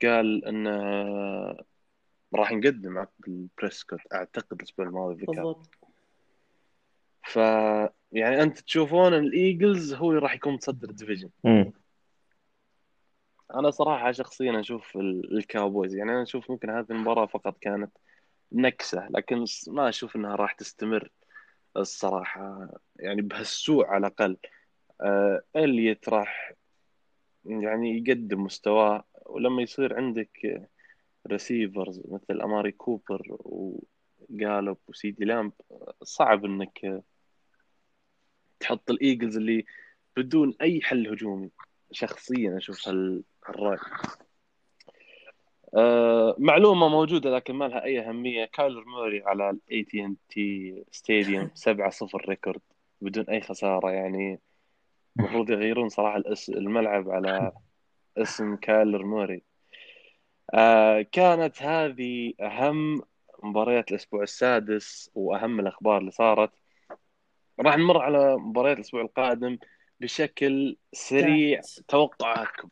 [0.01, 0.77] قال أنه
[2.36, 5.34] راح نقدم عقد بريسكوت أعتقد الأسبوع الماضي ذكر.
[5.34, 5.69] بالضبط.
[7.23, 7.36] ف
[8.11, 11.30] يعني أنت تشوفون ان الإيجلز هو اللي راح يكون متصدر ال division.
[13.55, 15.95] أنا صراحة شخصيا أشوف ال- الكاوبويز.
[15.95, 17.97] يعني أنا أشوف ممكن هذه المباراة فقط كانت
[18.51, 21.09] نكسة لكن ما أشوف إنها راح تستمر
[21.77, 22.69] الصراحة.
[22.95, 24.31] يعني بهالسوء على الأقل.
[24.31, 24.62] آه
[25.56, 26.54] إليت راح
[27.46, 30.68] يعني يقدم مستواه ولما يصير عندك
[31.28, 35.52] receivers مثل أماري كوبر وغالوب وسيدي لامب
[36.04, 37.04] صعب إنك
[38.60, 39.66] تحط الإيجلز اللي
[40.18, 41.50] بدون أي حل هجومي.
[41.91, 43.78] شخصيا أشوف هال- هالرأي.
[45.78, 48.46] آه معلومة موجودة لكن ما لها أي أهمية.
[48.46, 52.61] كايلر موري على ال AT&T Stadium 7 0 record
[53.02, 54.39] بدون أي خسارة يعني
[55.20, 57.51] المفروض يغيرون صراحة الأس- الملعب على
[58.18, 59.43] اسم كايلر موري.
[60.53, 63.01] آه كانت هذه أهم
[63.43, 66.51] مباريات الأسبوع السادس وأهم الأخبار اللي صارت.
[67.59, 69.57] راح نمر على مباريات الأسبوع القادم
[69.99, 71.61] بشكل سريع.
[71.88, 72.70] توقعاتكم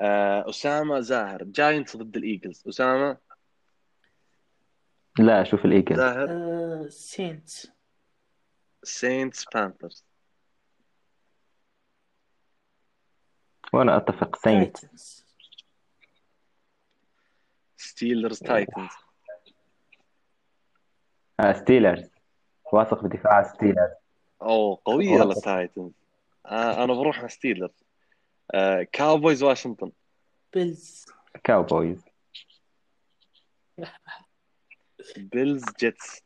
[0.00, 2.64] آه أسامة زاهر جاينتس ضد الإيجلز.
[2.68, 3.16] أسامة؟
[5.18, 5.98] لا أشوف الإيجلز.
[5.98, 7.72] زاهر؟ آه، سينتس
[8.82, 10.04] سينتس بانثرز
[13.74, 14.36] وأنا أتفق.
[14.36, 15.24] تايتنز
[17.76, 18.90] ستيلرز تايتنز
[21.40, 22.10] آه ستيلرز
[22.72, 23.90] واثق بدفاع ستيلرز
[24.42, 25.22] أوه والله.
[25.32, 25.92] التايتنز
[26.46, 27.84] آه أنا بروح مع ستيلرز
[28.54, 29.92] آه كاوبويز واشنطن
[30.52, 31.06] بيلز
[31.44, 32.04] كاوبويز
[35.16, 36.22] بيلز جيتس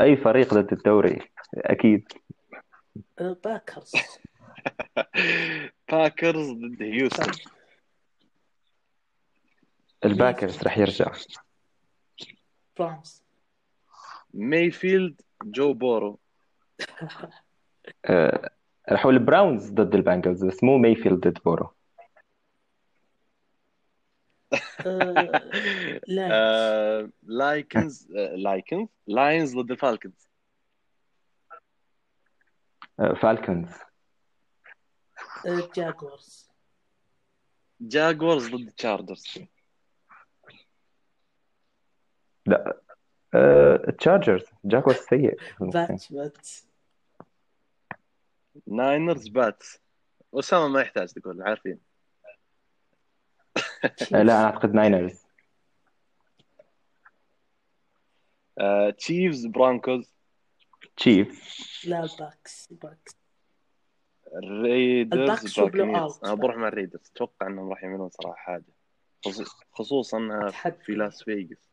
[0.00, 2.08] أي فريق ضد الدوري؟ أكيد.
[3.20, 3.92] باكرز
[5.90, 7.32] باكرز ضد هيوستن
[10.04, 11.12] الباكرز رح يرجع.
[12.78, 13.22] برامز
[14.34, 16.18] مايفيلد جو بورو
[18.04, 18.50] آه،
[18.90, 21.70] رح أقول البراونز ضد البانجلز بس مو مايفيلد ضد بورو
[24.86, 25.42] آه،
[27.22, 30.28] لايكنز آه، لايكنز لاينز ضد الفالكنز
[33.00, 33.91] آه، فالكونز آه،
[35.46, 36.50] جاكورز
[37.80, 39.38] جاكورز ضد تشاردرز.
[42.46, 42.80] لا.
[43.34, 45.36] آه، تشارجرز جاكوس سيء.
[45.60, 46.62] باتش باتش.
[48.66, 49.78] ناينرز باتس
[50.34, 51.78] اسامه ما يحتاج تقول عارفين.
[54.10, 55.22] لا أنا أعتقد ناينرز.
[58.58, 60.14] آه، تشيفز برونكوز.
[60.96, 61.42] تشيف.
[61.84, 63.21] لا الباكس الباكس
[64.36, 65.58] الريدرز
[66.24, 68.64] أنا بروح مع الريدرز أتوقع إنهم راح يعملون صراحة حاجة.
[69.24, 70.18] خصوص- خصوصا.
[70.82, 71.70] في لاس فيغاس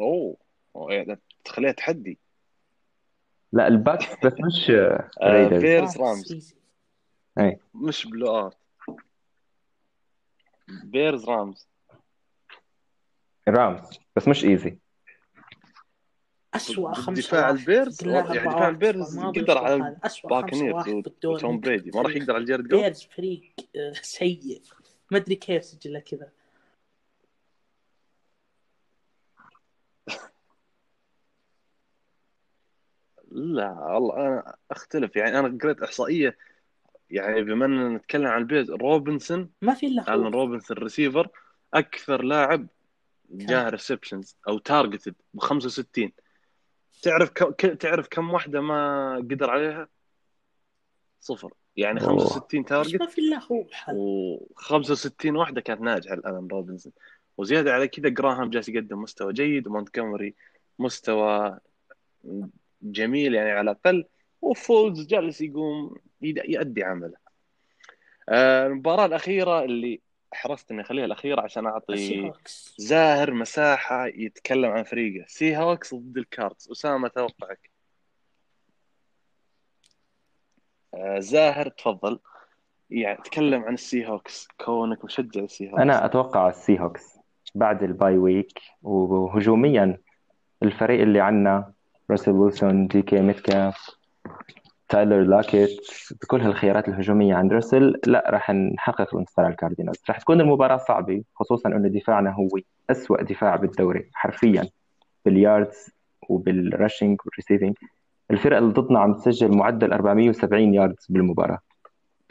[0.00, 0.36] أوه.
[0.92, 2.18] يعني تخليها تحدي.
[3.52, 6.54] لا الباكس بس مش آه، ريدرز بيرز باكس رامز easy.
[7.74, 8.56] مش blowout
[10.68, 11.68] بيرز رامز
[13.48, 14.78] رامز بس مش easy
[16.54, 17.50] أسوأ خمسة دفاع.
[17.50, 21.36] البيرز يعني دفاع البيرز الأسبوع الماضي قدر والأسبوع على باكنيرز الدوري.
[21.36, 21.90] وتوم بريدي.
[21.94, 22.16] ما راح.
[22.16, 23.42] يقدر على جيرد جوف بيرز فريق
[23.76, 24.62] آه، سيء.
[25.10, 26.30] ما أدري كيف سجله كذا.
[33.32, 35.16] لا والله أنا أختلف.
[35.16, 36.38] يعني أنا قريت إحصائية
[37.10, 41.28] يعني بما إننا نتكلم عن البيرز روبنسون ما في إلا الن روبنسون ريسيفر
[41.74, 42.66] أكثر لاعب
[43.30, 43.68] جاه.
[43.68, 46.12] receptions أو targeted ب 65
[47.02, 47.42] تعرف ك...
[47.44, 49.88] ك- تعرف كم واحدة ما قدر عليها؟
[51.20, 52.18] صفر يعني أوه.
[52.18, 53.94] 65 بس target ما في إلا هو حل
[54.54, 56.92] و65 واحدة كانت ناجحة الن روبنسون
[57.38, 60.34] وزيادة على كذا جراهام جالس يقدم مستوى جيد ومونتجومري
[60.78, 61.58] مستوى
[62.82, 64.04] جميل يعني على الأقل
[64.42, 67.14] وفولز جالس يقوم يد- يؤدي عمله.
[68.28, 70.00] آه، المباراة الأخيرة اللي
[70.32, 72.32] حرصت إني أخليها الأخيرة عشان أعطي
[72.76, 75.24] زاهر مساحة يتكلم عن فريقه.
[75.28, 77.70] سي هوكس ضد الكاردز أسامة توقعك.
[80.94, 82.20] آه، زاهر تفضل.
[82.90, 87.18] يعني تكلم عن السي هوكس كونك مشجع السي هوكس أنا أتوقع السي هوكس
[87.54, 89.98] بعد ال bye week وهجوميا
[90.62, 91.72] الفريق اللي عنا
[92.10, 93.90] راسل ويلسون دي كي ميتكاف
[94.88, 95.80] تايلر لاكيت
[96.22, 101.22] بكل هالخيارات الهجومية عند راسل لا راح نحقق الانتصار على الكاردينالز راح تكون المباراة صعبة
[101.34, 102.48] خصوصا إنه دفاعنا هو
[102.90, 104.68] أسوأ دفاع بالدوري حرفيا
[105.24, 105.90] بال yards
[106.28, 107.74] وبال rushing وال receiving
[108.30, 111.58] الفرق اللي ضدنا عم تسجل معدل 470 yards بالمباراة.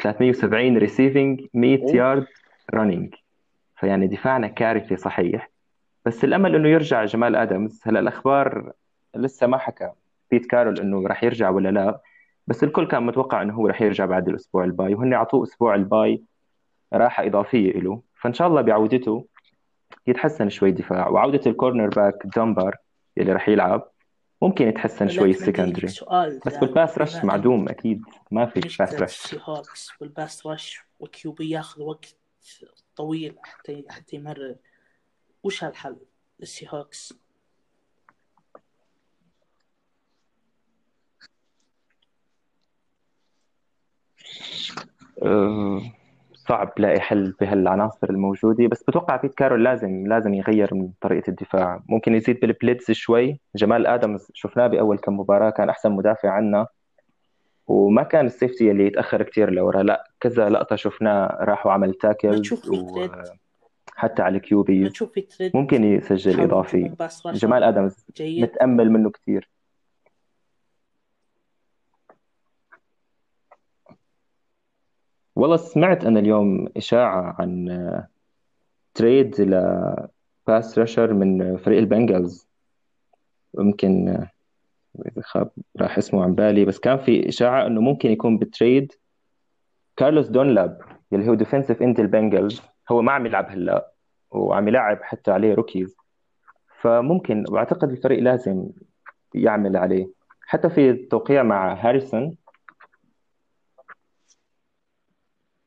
[0.02, 1.96] 370 receiving 100 أوه.
[1.96, 2.28] yard
[2.74, 3.16] running
[3.80, 5.50] فيعني دفاعنا كارثي صحيح.
[6.06, 7.82] بس الأمل إنه يرجع جمال آدمز.
[7.84, 8.72] هلا الأخبار
[9.16, 9.92] لسه ما حكى
[10.32, 12.02] بيت كارول إنه راح يرجع ولا لا.
[12.48, 15.76] بس الكل كان متوقع إنه هو راح يرجع بعد الأسبوع ال bye وهن اعطوه أسبوع
[15.76, 16.24] ال bye
[16.94, 19.28] راحة إضافية له فإن شاء الله بعودته
[20.08, 21.10] يتحسن شوي الدفاع.
[21.10, 22.76] وعودة ال cornerback دنبار
[23.18, 23.92] اللي راح يلعب
[24.42, 25.88] ممكن يتحسن شوي ال secondary.
[26.46, 26.58] بس.
[26.58, 28.02] بال pass rush معدوم أكيد.
[28.32, 29.36] ما في pass rush
[30.02, 32.16] وال pass rush و QB ياخذ وقت
[32.96, 34.56] طويل حتى حتى يمرر.
[35.44, 35.98] وش الحل
[36.40, 37.27] للسي هوكس؟
[46.34, 51.84] صعب لاقي حل بهالعناصر الموجودة بس بتوقع بيت كارول لازم لازم يغير من طريقة الدفاع.
[51.90, 53.40] ممكن يزيد بال blitz شوي.
[53.56, 56.68] جمال آدمز شفناه بأول كم مباراة كان أحسن مدافع عنا.
[57.68, 62.42] وما كان ال safety اللي يتأخر كتير لورا لا كذا لقطة شفناه راح وعمل tackle
[63.96, 64.92] وحتى على ال QB
[65.54, 66.78] ممكن يسجل rush
[67.28, 68.44] جمال آدمز جيد.
[68.44, 69.50] متأمل منه كتير.
[75.38, 77.68] والله سمعت أنا اليوم إشاعة عن
[78.94, 82.48] trade ل pass rusher من فريق البنجلز.
[83.60, 84.32] يمكن آه،
[85.06, 88.94] إذا خاب راح اسمه عن بالي بس كان في إشاعة إنه ممكن يكون ب trade
[89.96, 90.82] كارلوس دونلاب
[91.14, 92.62] اللي هو defensive end البنجلز.
[92.92, 93.92] هو ما عم يلعب هلا
[94.32, 95.96] وعم يلعب حتى عليه rookies
[96.82, 98.70] فممكن وأعتقد الفريق لازم
[99.34, 100.08] يعمل عليه.
[100.42, 102.38] حتى في التوقيع مع هاريسون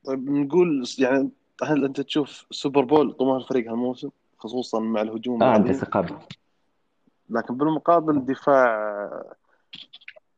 [0.05, 1.31] طيب نقول يعني
[1.63, 6.07] هل أنت تشوف سوبر بول طموح الفريق هالموسم خصوصا مع الهجوم آه عندي ثقة
[7.31, 9.11] لكن بالمقابل الدفاع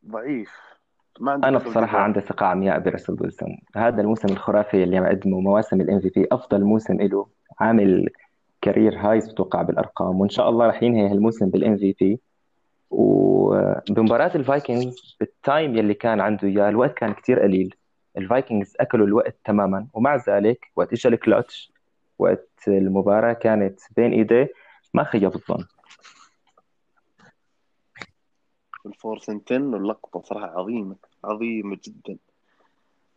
[0.06, 0.50] ضعيف.
[1.20, 2.02] ما خط بصراحة دفاع.
[2.02, 3.58] عندي ثقة عمياء براسل ويلسون.
[3.76, 7.26] هذا الموسم الخرافي اللي عم يقدمه مواسم ال MVP أفضل موسم له
[7.60, 8.08] عامل
[8.60, 12.20] career highs بتوقع بالأرقام وإن شاء الله راح ينهي هالموسم بال MVP.
[12.90, 17.74] وبمباراة الفايكنجز بال time يلي كان عنده إياه الوقت كان كتير قليل.
[18.16, 21.72] الفايكنجز أكلوا الوقت تماما ومع ذلك وقت إجا الكلتش
[22.18, 24.52] وقت المباراة كانت بين إيديه
[24.94, 25.64] ما خيب الظن.
[28.86, 32.16] ال fourth and 10 واللقطه صراحة عظيمة عظيمة جدا.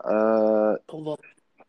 [0.06, 1.20] آه بالضبط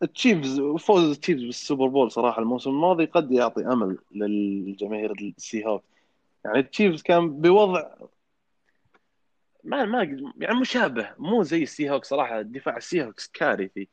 [0.03, 5.83] التشيفز فوز التشيفز بالسوبر بول صراحة الموسم الماضي قد يعطي أمل للجماهير السي هوك
[6.45, 7.91] يعني التشيفز كان بوضع
[9.67, 13.89] ما ما يعني مشابه مو زي السي هوك صراحة دفاع السي هوكس كارثي.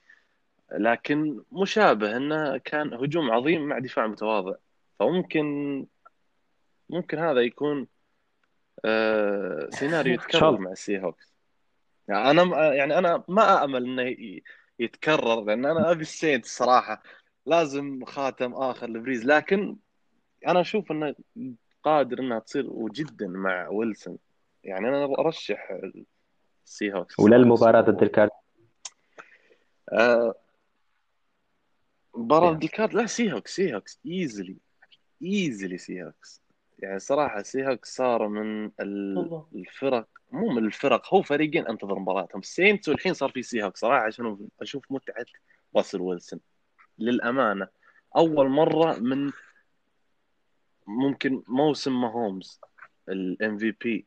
[0.71, 4.55] لكن مشابه إنه كان هجوم عظيم مع دفاع متواضع.
[4.99, 5.85] فممكن
[6.89, 7.87] ممكن هذا يكون
[8.85, 10.57] آه سيناريو شاء يتكرر.
[10.57, 11.33] مع السي هوكس
[12.07, 14.39] يعني أنا يعني أنا ما امل إنه
[14.79, 17.03] يتكرر لأن أنا أبي السينت الصراحه
[17.45, 19.25] لازم خاتم آخر لبريز.
[19.25, 19.77] لكن
[20.47, 21.15] أنا أشوف إنه
[21.83, 24.17] قادر إنها تصير وجدا مع ويلسون
[24.63, 25.71] يعني أنا أرشح
[26.65, 27.35] السي هوكس ولا.
[27.35, 28.29] المباراة ضد الكارد؟
[29.91, 30.35] آه،
[32.15, 34.57] مباراة سي ضد الكارد؟ لا سي هوكس سي هوكس easily
[35.23, 36.41] easily سي هوكس
[36.79, 38.71] يعني صراحة سي هوكس صار من.
[39.55, 42.39] الفرق مو من الفرق هو فريقين انتظر مباراتهم.
[42.41, 45.25] السينتس والحين صار في سي هوكس صراحة عشان أشوف متعة
[45.75, 46.39] راسل ويلسون.
[46.99, 47.67] للأمانة
[48.15, 49.31] أول مرة من
[50.87, 52.61] ممكن موسم ماهومز
[53.09, 54.05] ال MVP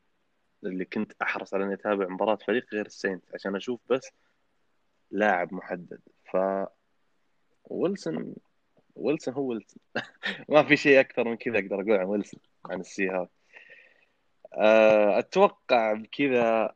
[0.63, 4.11] اللي كنت أحرص على إني أتابع مباراة فريق غير السينت عشان أشوف بس
[5.11, 5.99] لاعب محدد.
[6.31, 6.37] ف
[7.65, 8.35] ويلسون
[8.95, 9.79] ويلسون هو ويلسون.
[10.49, 13.29] ما في شيء أكثر من كذا أقدر أقول عن ويلسون عن السي هاك
[14.53, 16.75] أه، أتوقع بكذا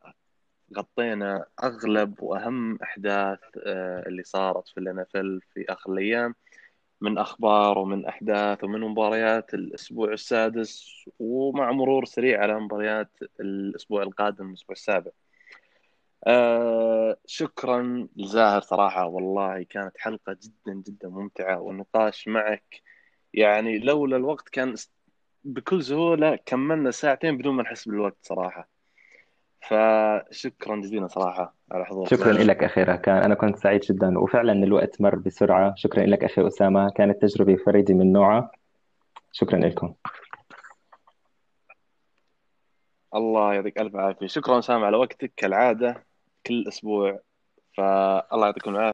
[0.77, 5.05] غطينا أغلب وأهم أحداث أه، اللي صارت في الان
[5.53, 6.35] في آخر الأيام.
[7.01, 10.85] من أخبار ومن أحداث ومن مباريات الأسبوع السادس
[11.19, 15.11] ومع مرور سريع على مباريات الأسبوع القادم الأسبوع السابع.
[16.27, 22.81] آه شكرا لزاهر صراحة والله كانت حلقة جدا جدا ممتعة والنقاش معك
[23.33, 24.75] يعني لولا الوقت كان
[25.43, 28.80] بكل سهولة كملنا ساعتين بدون ما نحس بالوقت صراحة.
[29.61, 35.01] فشكرا جزيلا صراحة على حضور شكرا لك أخي كان أنا كنت سعيد جدا وفعلا الوقت
[35.01, 35.73] مر بسرعة.
[35.75, 36.89] شكرا لك أخي أسامة.
[36.89, 38.51] كانت تجربة فريدة من نوعها.
[39.31, 39.93] شكرا لكم
[43.15, 44.27] الله يعطيك ألف عافية.
[44.27, 46.05] شكرا أسامة على وقتك كالعادة
[46.47, 47.19] كل أسبوع.
[47.77, 48.89] فالله يعطيكم العافية.